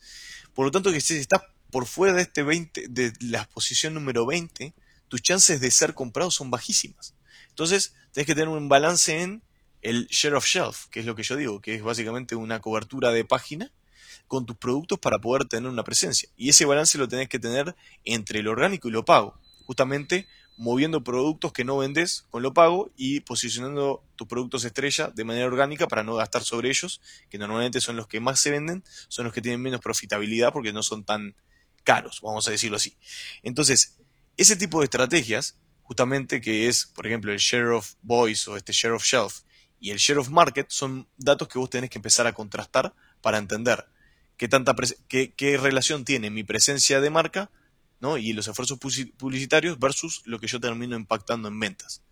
[0.53, 4.25] Por lo tanto, que si estás por fuera de este 20, de la posición número
[4.25, 4.73] 20,
[5.07, 7.15] tus chances de ser comprado son bajísimas.
[7.49, 9.43] Entonces, tienes que tener un balance en
[9.81, 13.11] el share of shelf, que es lo que yo digo, que es básicamente una cobertura
[13.11, 13.71] de página
[14.27, 16.29] con tus productos para poder tener una presencia.
[16.37, 19.39] Y ese balance lo tenés que tener entre lo orgánico y lo pago.
[19.65, 20.27] Justamente
[20.57, 25.47] moviendo productos que no vendes con lo pago y posicionando tus productos estrella de manera
[25.47, 29.25] orgánica para no gastar sobre ellos, que normalmente son los que más se venden, son
[29.25, 31.35] los que tienen menos profitabilidad porque no son tan
[31.83, 32.97] caros, vamos a decirlo así.
[33.43, 33.97] Entonces,
[34.37, 38.73] ese tipo de estrategias, justamente que es, por ejemplo, el share of voice o este
[38.73, 39.41] share of shelf
[39.79, 43.37] y el share of market, son datos que vos tenés que empezar a contrastar para
[43.37, 43.85] entender
[44.37, 44.75] qué, tanta
[45.07, 47.51] qué, qué relación tiene mi presencia de marca
[48.17, 52.03] y los esfuerzos publicitarios versus lo que yo termino impactando en ventas.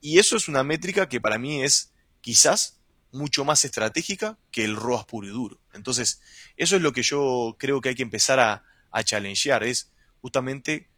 [0.00, 2.78] Y eso es una métrica que para mí es quizás
[3.10, 5.60] mucho más estratégica que el ROAS puro y duro.
[5.72, 6.20] Entonces,
[6.56, 10.90] eso es lo que yo creo que hay que empezar a, a challengear, es justamente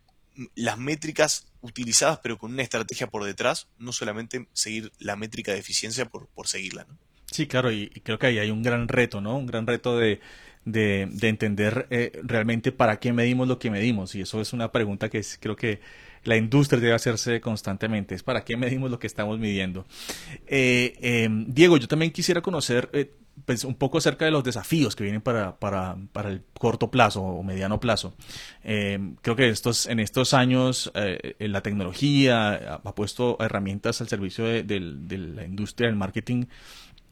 [0.54, 5.58] las métricas utilizadas pero con una estrategia por detrás, no solamente seguir la métrica de
[5.58, 6.86] eficiencia por, por seguirla.
[7.30, 9.36] Sí, claro, y, creo que ahí hay un gran reto, ¿no?
[9.36, 10.20] Un gran reto de,
[10.66, 14.14] de, entender eh, realmente para qué medimos lo que medimos.
[14.14, 15.80] Y eso es una pregunta que creo que
[16.24, 18.14] la industria debe hacerse constantemente.
[18.14, 19.86] Es para qué medimos lo que estamos midiendo.
[20.46, 23.12] Eh, em, Diego, yo también quisiera conocer eh,
[23.44, 27.22] pues, un poco acerca de los desafíos que vienen para, para, para el corto plazo
[27.22, 28.14] o mediano plazo.
[28.64, 30.92] Em, creo que estos, en estos años
[31.38, 36.46] la tecnología ha, puesto herramientas al servicio de, de la industria del marketing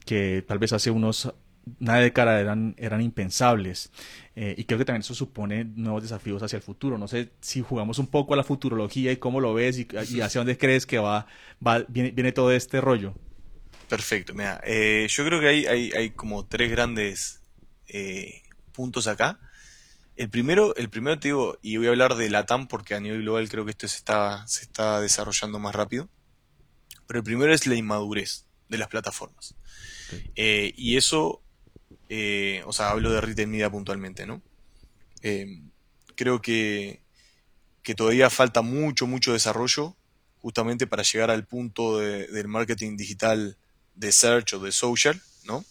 [0.05, 1.33] que tal vez hace unos
[1.81, 3.91] una década eran, eran impensables.
[4.37, 6.99] Eh, y creo que también eso supone nuevos desafíos hacia el futuro.
[6.99, 9.89] No sé si jugamos un poco a la futurología y cómo lo ves y,
[10.21, 11.27] hacia dónde crees que va,
[11.65, 13.15] va viene, todo este rollo.
[13.89, 17.43] Perfecto, mira, eh, yo creo que hay, hay, hay como tres grandes
[17.87, 18.43] eh,
[18.73, 19.39] puntos acá.
[20.17, 23.01] El primero, el primero te digo, y voy a hablar de la TAM porque a
[23.01, 26.09] nivel global creo que esto se está, se está desarrollando más rápido.
[27.07, 29.55] Pero el primero es la inmadurez de las plataformas.
[30.35, 31.44] y eso
[32.09, 34.43] eh, o sea, hablo de retail media puntualmente, ¿no?
[35.23, 35.63] Eh,
[36.15, 37.03] creo que,
[37.83, 39.97] que todavía falta mucho, mucho desarrollo
[40.45, 43.57] justamente para llegar al punto del marketing digital
[43.95, 45.65] de search o de social, ¿no?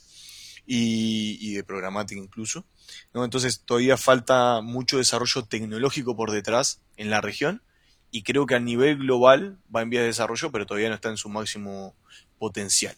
[0.65, 2.65] Y, de programática incluso.
[3.13, 3.23] ¿no?
[3.23, 7.61] Entonces todavía falta mucho desarrollo tecnológico por detrás en la región
[8.09, 11.09] y creo que a nivel global va en vías de desarrollo, pero todavía no está
[11.09, 11.95] en su máximo
[12.39, 12.95] potencial.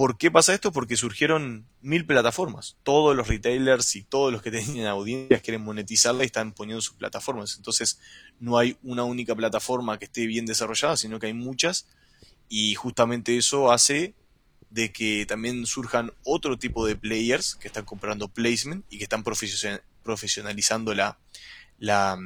[0.00, 0.72] ¿Por qué pasa esto?
[0.72, 2.78] Porque surgieron mil plataformas.
[2.84, 6.94] Todos los retailers y todos los que tenían audiencias quieren monetizarla y están poniendo sus
[6.94, 7.56] plataformas.
[7.58, 8.00] Entonces
[8.38, 11.86] no hay una única plataforma que esté bien desarrollada, sino que hay muchas.
[12.48, 14.14] Y justamente eso hace
[14.70, 19.22] de que también surjan otro tipo de players que están comprando placement y que están
[19.22, 21.18] profesionalizando la,
[21.78, 22.18] la,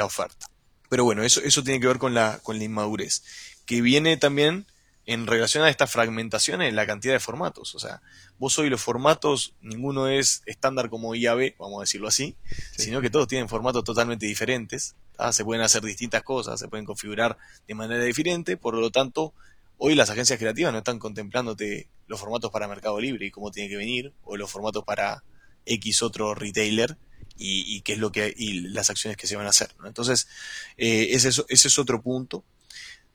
[0.00, 0.50] oferta.
[0.88, 3.22] Pero bueno, eso, eso tiene que ver la, con la inmadurez.
[3.64, 4.66] Que viene también
[5.06, 7.74] en relación a esta fragmentación en la cantidad de formatos.
[7.74, 8.02] O sea,
[8.38, 12.36] vos hoy los formatos, ninguno es estándar como IAB, vamos a decirlo así,
[12.76, 14.94] sino que todos tienen formatos totalmente diferentes.
[15.32, 17.36] Se pueden hacer distintas cosas, se pueden configurar
[17.66, 19.34] de manera diferente, por lo tanto,
[19.76, 23.68] hoy las agencias creativas no están contemplándote los formatos para Mercado Libre y cómo tiene
[23.68, 25.24] que venir, o los formatos para
[25.66, 26.96] X otro retailer
[27.36, 29.74] y, qué es lo que y las acciones que se van a hacer.
[29.84, 30.28] Entonces,
[30.76, 32.44] eh, ese, ese es otro punto.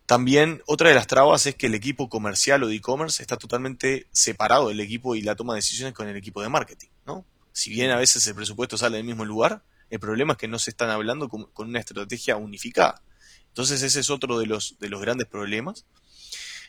[0.07, 4.07] También otra de las trabas es que el equipo comercial o de e-commerce está totalmente
[4.13, 7.25] separado del equipo y la toma de decisiones con el equipo de marketing, ¿no?
[7.51, 10.59] Si bien a veces el presupuesto sale del mismo lugar, el problema es que no
[10.59, 13.01] se están hablando con, una estrategia unificada.
[13.49, 15.85] Entonces ese es otro de los, de los grandes problemas.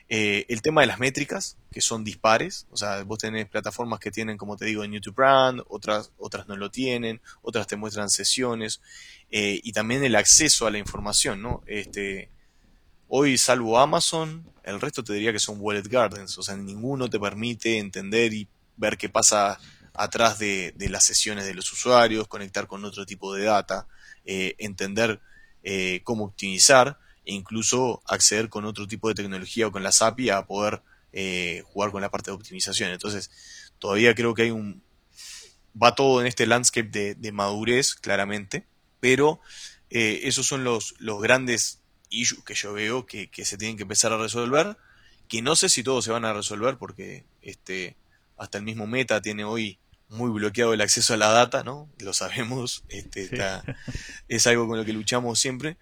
[0.08, 4.10] Eh, el tema de las métricas, que son dispares, o sea, vos tenés plataformas que
[4.10, 8.10] tienen, como te digo, en YouTube Brand, otras, otras no lo tienen, otras te muestran
[8.10, 8.80] sesiones,
[9.30, 11.62] eh, y también el acceso a la información, ¿no?
[11.66, 12.30] Este,
[13.10, 17.18] Hoy, salvo Amazon, el resto te diría que son wallet gardens, o sea, ninguno te
[17.18, 18.46] permite entender y
[18.76, 19.58] ver qué pasa
[19.94, 23.86] atrás de, las sesiones de los usuarios, conectar con otro tipo de data,
[24.26, 25.22] eh, entender
[25.62, 30.28] eh, cómo optimizar e incluso acceder con otro tipo de tecnología o con la API
[30.28, 30.82] a poder
[31.14, 32.90] eh, jugar con la parte de optimización.
[32.90, 33.30] Entonces,
[33.78, 34.82] todavía creo que hay un...
[35.82, 38.66] va todo en este landscape de, madurez, claramente,
[39.00, 39.40] pero
[39.88, 41.80] esos son los, los grandes
[42.10, 44.76] issues que yo veo que, se tienen que empezar a resolver,
[45.28, 47.96] que no sé si todos se van a resolver porque este,
[48.36, 49.78] hasta el mismo Meta tiene hoy
[50.08, 51.88] muy bloqueado el acceso a la data, ¿no?
[51.98, 53.30] Lo sabemos, este,
[54.28, 55.76] es algo con lo que luchamos siempre.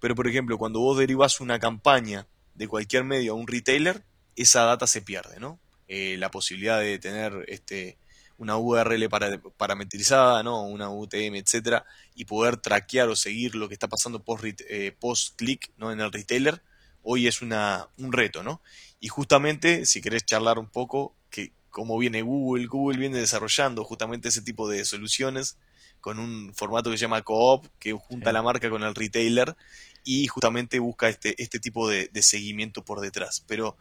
[0.00, 4.02] Pero, por ejemplo, cuando vos derivas una campaña de cualquier medio a un retailer,
[4.34, 5.58] esa data se pierde, ¿no?
[5.88, 7.96] Eh, la posibilidad de tener este,
[8.38, 10.62] una URL para, parametrizada, ¿no?
[10.62, 11.84] una UTM, etcétera,
[12.14, 15.92] y poder traquear o seguir lo que está pasando post, eh, post click ¿no?
[15.92, 16.62] en el retailer,
[17.02, 18.60] hoy es una, un reto, ¿no?
[19.00, 22.66] Y justamente, si querés charlar un poco, que, cómo viene Google.
[22.66, 25.58] Google viene desarrollando justamente ese tipo de soluciones
[26.00, 29.56] con un formato que se llama Co-op, que junta la marca con el retailer
[30.02, 33.44] y justamente busca este, este tipo de, seguimiento por detrás.
[33.46, 33.76] Pero,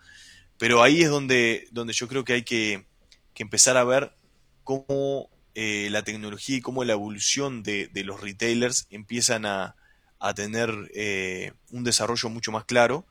[0.58, 2.86] pero ahí es donde, donde yo creo que hay que,
[3.36, 4.14] empezar a ver
[4.66, 9.78] cómo eh, la tecnología y cómo la evolución de, los retailers empiezan a,
[10.20, 13.06] a tener eh, un desarrollo mucho más claro.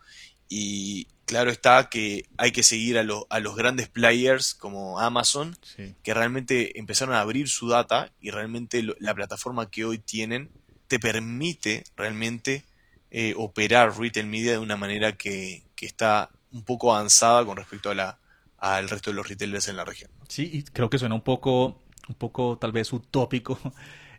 [0.50, 5.56] Y claro está que hay que seguir a, a los grandes players como Amazon,
[6.02, 10.50] que realmente empezaron a abrir su data y realmente la plataforma que hoy tienen
[10.86, 12.64] te permite realmente
[13.10, 17.94] eh, operar retail media de una manera que, está un poco avanzada con respecto a
[17.94, 18.18] la,
[18.64, 20.10] al resto de los retailers en la región.
[20.28, 23.58] Sí, y creo que suena un poco, un poco tal vez utópico.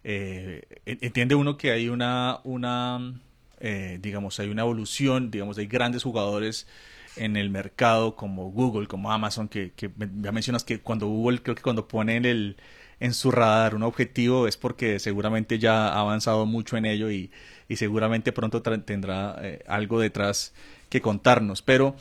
[0.08, 3.16] Eh, entiende uno que hay una, una
[3.60, 6.68] eh, digamos, hay una evolución, digamos, hay grandes jugadores
[7.16, 11.64] en el mercado como Google, como Amazon, que, ya mencionas que cuando Google, creo que
[11.64, 12.58] cuando ponen el,
[13.00, 17.32] en su radar un objetivo es porque seguramente ya ha avanzado mucho en ello y,
[17.76, 20.54] seguramente pronto tendrá eh, algo detrás
[20.90, 21.64] que contarnos.
[21.64, 21.96] Pero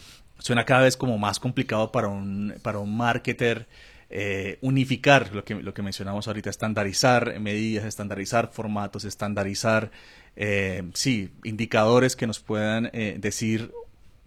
[0.44, 3.66] suena cada vez como más complicado para un, para un marketer
[4.10, 9.90] eh, unificar lo que, lo que mencionamos ahorita, estandarizar medidas, estandarizar formatos, estandarizar,
[10.36, 13.72] eh, sí, indicadores que nos puedan decir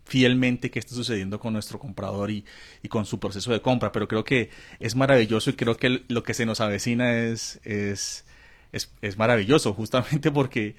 [0.05, 2.45] fielmente qué está sucediendo con nuestro comprador y,
[2.81, 3.91] y, con su proceso de compra.
[3.91, 4.49] Pero creo que
[4.79, 8.25] es maravilloso y creo que lo que se nos avecina es, es,
[8.71, 10.75] es, maravilloso, justamente porque,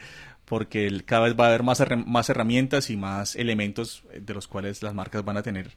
[0.49, 4.82] porque cada vez va a haber más, más herramientas y más elementos de los cuales
[4.82, 5.76] las marcas van a tener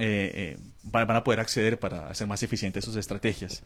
[0.00, 3.64] eh, eh, van, a poder acceder para hacer más eficientes sus estrategias.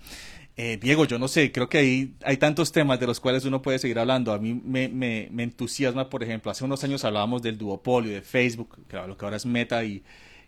[0.56, 3.60] Eh, Diego, yo no sé, creo que hay, hay tantos temas de los cuales uno
[3.60, 4.32] puede seguir hablando.
[4.32, 8.86] A mí me, me, entusiasma, por ejemplo, hace unos años hablábamos del duopolio de Facebook,
[8.88, 10.02] que lo que ahora es Meta y,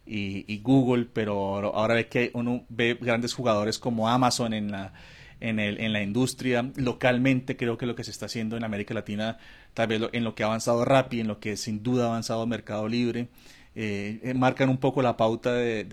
[0.06, 4.94] y, Google, pero ahora ve que uno ve grandes jugadores como Amazon en la,
[5.40, 6.70] en, el, en la industria.
[6.76, 9.38] Localmente creo que lo que se está haciendo en América Latina,
[9.74, 12.46] tal vez en lo que ha avanzado Rappi, en lo que sin duda ha avanzado
[12.46, 13.28] Mercado Libre.
[13.74, 15.84] Eh, eh, marcan un poco la pauta de,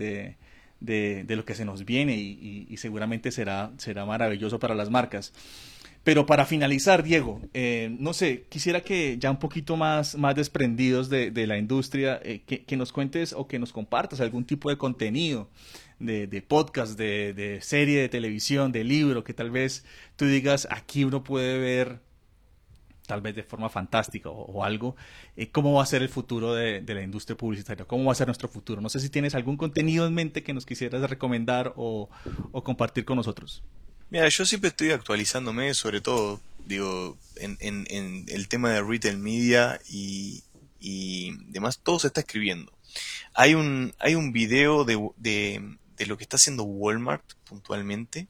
[0.80, 5.32] de, lo que se nos viene y, seguramente será, será maravilloso para las marcas.
[6.04, 11.08] Pero para finalizar, Diego, eh, no sé, quisiera que ya un poquito más, más desprendidos
[11.08, 15.48] de, la industria, que, que, nos cuentes o que nos compartas algún tipo de contenido,
[16.00, 19.84] de, de podcast, de, de, serie de televisión, de libro, que tal vez
[20.16, 22.00] tú digas, aquí uno puede ver
[23.06, 24.96] tal vez de forma fantástica o, algo,
[25.36, 28.28] eh, cómo va a ser el futuro de, la industria publicitaria, cómo va a ser
[28.28, 28.80] nuestro futuro.
[28.80, 32.08] No sé si tienes algún contenido en mente que nos quisieras recomendar o,
[32.64, 33.62] compartir con nosotros.
[34.10, 37.56] Mira, yo siempre estoy actualizándome, sobre todo, digo, en,
[38.28, 40.42] el tema de retail media y,
[41.48, 42.72] demás, todo se está escribiendo.
[43.34, 48.26] Hay un, hay un video de, de, de lo que está haciendo Walmart puntualmente,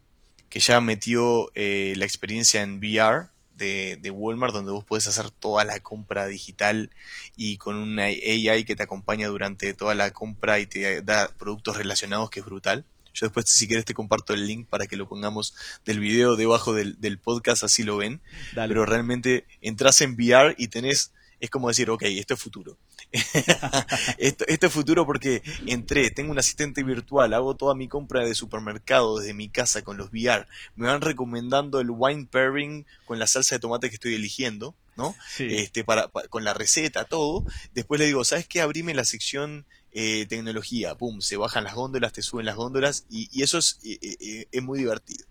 [0.53, 5.65] que ya metió eh, la experiencia en VR, de, Walmart donde vos puedes hacer toda
[5.65, 6.91] la compra digital
[7.37, 11.77] y con una AI que te acompaña durante toda la compra y te da productos
[11.77, 12.85] relacionados que es brutal.
[13.15, 16.73] Yo después, si quieres, te comparto el link para que lo pongamos del video debajo
[16.73, 18.23] del, podcast, así lo ven.
[18.55, 22.79] Pero realmente entras en VR y tenés, es como decir, ok, esto es futuro.
[24.19, 29.19] esto, es futuro porque entré, tengo un asistente virtual, hago toda mi compra de supermercado
[29.19, 30.47] desde mi casa con los VR,
[30.77, 35.15] me van recomendando el wine pairing con la salsa de tomate que estoy eligiendo, ¿no?
[35.39, 37.45] Este, para, con la receta, todo.
[37.75, 38.61] Después le digo, ¿sabes qué?
[38.61, 43.43] Abrime la sección eh, tecnología, pum, se bajan las góndolas, te suben las góndolas y,
[43.43, 45.27] eso es, eh, eh, es muy divertido.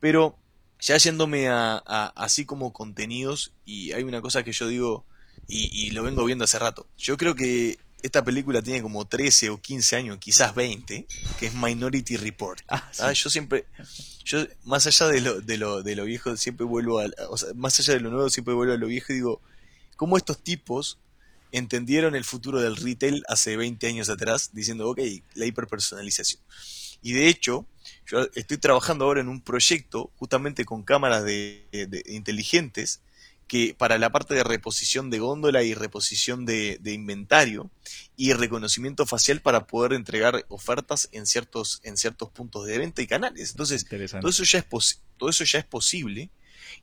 [0.00, 0.38] Pero
[0.80, 1.76] ya yéndome a,
[2.16, 5.04] así como contenidos, y hay una cosa que yo digo,
[5.48, 6.86] y, lo vengo viendo hace rato.
[6.98, 11.06] Yo creo que esta película tiene como 13 o 15 años, quizás 20,
[11.40, 12.60] que es Minority Report.
[12.68, 13.64] Ah, ah, yo siempre,
[14.24, 17.54] yo más allá de lo, de lo, de lo viejo, siempre vuelvo a, o sea,
[17.54, 19.40] más allá de lo nuevo, siempre vuelvo a lo viejo y digo,
[19.96, 20.98] ¿cómo estos tipos
[21.50, 25.00] entendieron el futuro del retail hace 20 años atrás, diciendo, ok,
[25.34, 26.42] la hiperpersonalización?
[27.00, 27.64] Y de hecho,
[28.06, 33.00] yo estoy trabajando ahora en un proyecto justamente con cámaras de, de inteligentes
[33.48, 37.70] que para la parte de reposición de góndola y reposición de, inventario
[38.14, 43.06] y reconocimiento facial para poder entregar ofertas en ciertos, en ciertos puntos de venta y
[43.06, 43.50] canales.
[43.52, 43.86] Entonces,
[44.20, 44.66] todo eso, ya es
[45.16, 46.30] todo eso ya es posible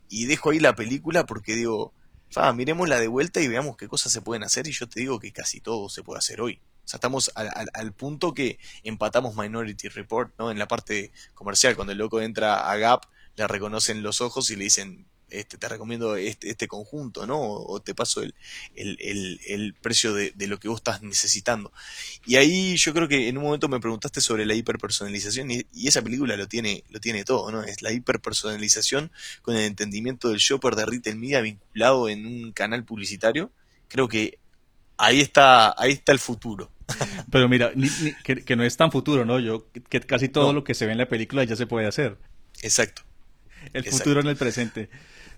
[0.10, 1.94] y dejo ahí la película porque digo,
[2.32, 5.20] fa, miremosla de vuelta y veamos qué cosas se pueden hacer y yo te digo
[5.20, 6.60] que casi todo se puede hacer hoy.
[6.84, 10.52] O sea, estamos al, al, punto que empatamos Minority Report, ¿no?
[10.52, 13.06] En la parte comercial, cuando el loco entra a Gap,
[13.36, 15.08] le reconocen los ojos y le dicen,
[15.40, 17.40] este, te recomiendo este, este conjunto, ¿no?
[17.40, 18.34] O, te paso el,
[18.76, 21.72] el, el, precio de, de, lo que vos estás necesitando.
[22.26, 25.88] Y ahí yo creo que en un momento me preguntaste sobre la hiperpersonalización y, y
[25.88, 27.64] esa película lo tiene, lo tiene todo, ¿no?
[27.64, 29.12] Es la hiperpersonalización
[29.42, 33.52] con el entendimiento del shopper de retail media vinculado en un canal publicitario.
[33.88, 34.40] Creo que
[34.98, 36.72] ahí está, ahí está el futuro.
[37.32, 37.72] Pero mira,
[38.24, 39.40] que, no es tan futuro, ¿no?
[39.40, 42.18] Yo, que casi todo lo que se ve en la película ya se puede hacer.
[42.62, 43.04] Exacto.
[43.74, 44.90] El futuro en el presente.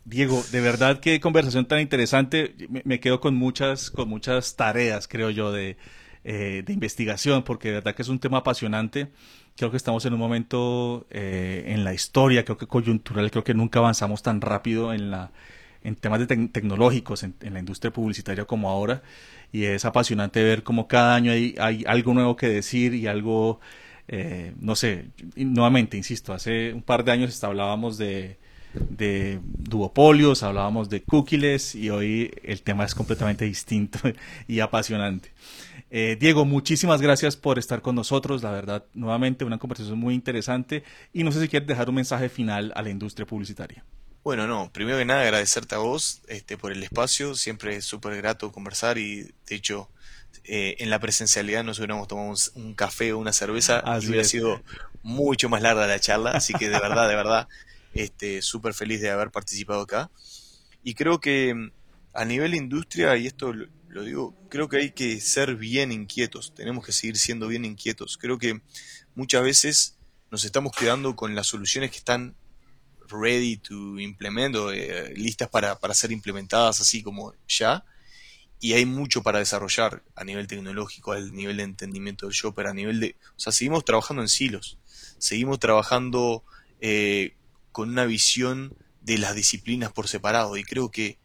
[0.08, 2.56] Diego, de verdad qué conversación tan interesante.
[2.86, 5.76] Me, quedo con muchas, con muchas tareas, creo yo, de,
[6.24, 9.10] eh, de investigación, porque de verdad que es un tema apasionante.
[9.58, 13.54] Creo que estamos en un momento eh, en la historia, creo que coyuntural, creo que
[13.54, 15.32] nunca avanzamos tan rápido en la
[15.84, 19.04] en temas de tecnológicos en, la industria publicitaria como ahora
[19.52, 23.60] y es apasionante ver cómo cada año hay, hay algo nuevo que decir y algo,
[24.08, 28.38] eh, no sé, nuevamente, insisto, hace un par de años hablábamos de,
[28.74, 34.00] de duopolios, hablábamos de cookies y hoy el tema es completamente distinto
[34.48, 35.32] y apasionante.
[35.90, 38.44] Eh, Diego, muchísimas gracias por estar con nosotros.
[38.44, 42.30] La verdad, nuevamente una conversación muy interesante y no sé si quieres dejar un mensaje
[42.30, 43.84] final a la industria publicitaria.
[44.24, 48.18] Bueno, no, primero que nada agradecerte a vos este, por el espacio, siempre es súper
[48.18, 49.90] grato conversar y de hecho
[50.44, 54.62] eh, en la presencialidad nos hubiéramos tomado un, café o una cerveza y hubiera sido
[55.02, 57.48] mucho más larga la charla, así que de verdad, de verdad,
[57.98, 60.12] este, súper feliz de haber participado acá.
[60.84, 61.72] Y creo que mm,
[62.14, 66.86] a nivel industria, y esto lo, digo, creo que hay que ser bien inquietos, tenemos
[66.86, 68.18] que seguir siendo bien inquietos.
[68.18, 68.62] Creo que
[69.16, 69.98] muchas veces
[70.30, 72.36] nos estamos quedando con las soluciones que están
[73.10, 77.84] ready to implement eh, listas para, para ser implementadas así como ya.
[78.60, 82.74] Y hay mucho para desarrollar a nivel tecnológico, a nivel de entendimiento del shopper, a
[82.74, 83.16] nivel de...
[83.36, 84.80] O sea, seguimos trabajando en silos,
[85.20, 86.44] seguimos trabajando
[86.82, 87.36] eh,
[87.78, 90.58] con una visión de las disciplinas por separado.
[90.58, 91.20] Y creo que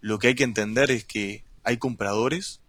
[0.00, 2.60] lo que hay que entender es que hay compradores,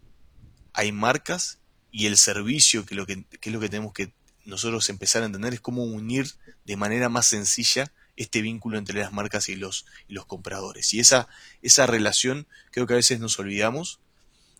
[0.74, 1.59] hay marcas
[1.91, 5.28] y el servicio, que, lo que, que es lo que tenemos que nosotros empezar a
[5.28, 6.26] entender, es cómo unir
[6.66, 10.91] de manera más sencilla este vínculo entre las marcas y los, y los compradores.
[10.95, 11.28] Y esa,
[11.61, 13.99] esa relación creo que a veces nos olvidamos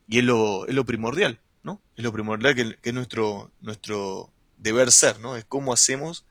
[0.08, 1.82] y es lo, es lo primordial, ¿no?
[1.96, 5.38] Es lo primordial que, es nuestro, nuestro deber ser, ¿no?
[5.38, 6.28] Es cómo hacemos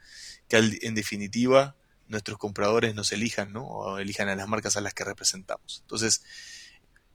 [0.49, 1.75] que en definitiva
[2.13, 3.67] nuestros compradores nos elijan, ¿no?
[3.67, 5.81] O elijan a las marcas a las que representamos.
[5.81, 6.23] Entonces,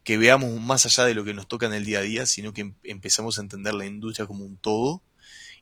[0.04, 2.52] que veamos más allá de lo que nos toca en el día a día, sino
[2.52, 5.02] que em, empezamos a entender la industria como un todo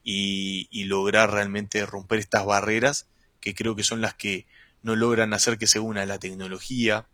[0.03, 3.07] y, y lograr realmente romper estas barreras
[3.39, 4.47] que creo que son las que
[4.81, 7.07] no logran hacer que se una la tecnología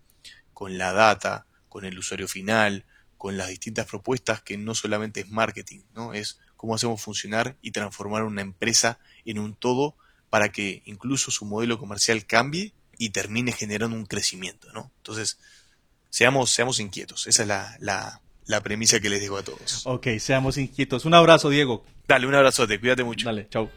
[0.54, 2.86] con la data, con el usuario final,
[3.18, 6.14] con las distintas propuestas que no solamente es marketing, ¿no?
[6.14, 9.96] Es cómo hacemos funcionar y transformar una empresa en un todo
[10.32, 14.90] para que incluso su modelo comercial cambie y termine generando un crecimiento, ¿no?
[14.98, 15.38] Entonces,
[16.10, 17.28] seamos, seamos inquietos.
[17.28, 19.86] Esa es la, la, la premisa que les dejo a todos.
[19.86, 21.04] Ok, seamos inquietos.
[21.06, 21.84] Un abrazo, Diego.
[22.08, 23.26] Dale, un abrazo, te cuídate mucho.
[23.26, 23.70] Dale, chao.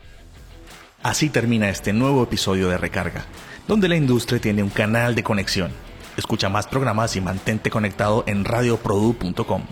[1.03, 3.27] Así termina este nuevo episodio de Recarga,
[3.67, 5.73] donde la industria tiene un canal de conexión.
[6.17, 9.67] Escucha más programas y mantente conectado en radioprodu.com.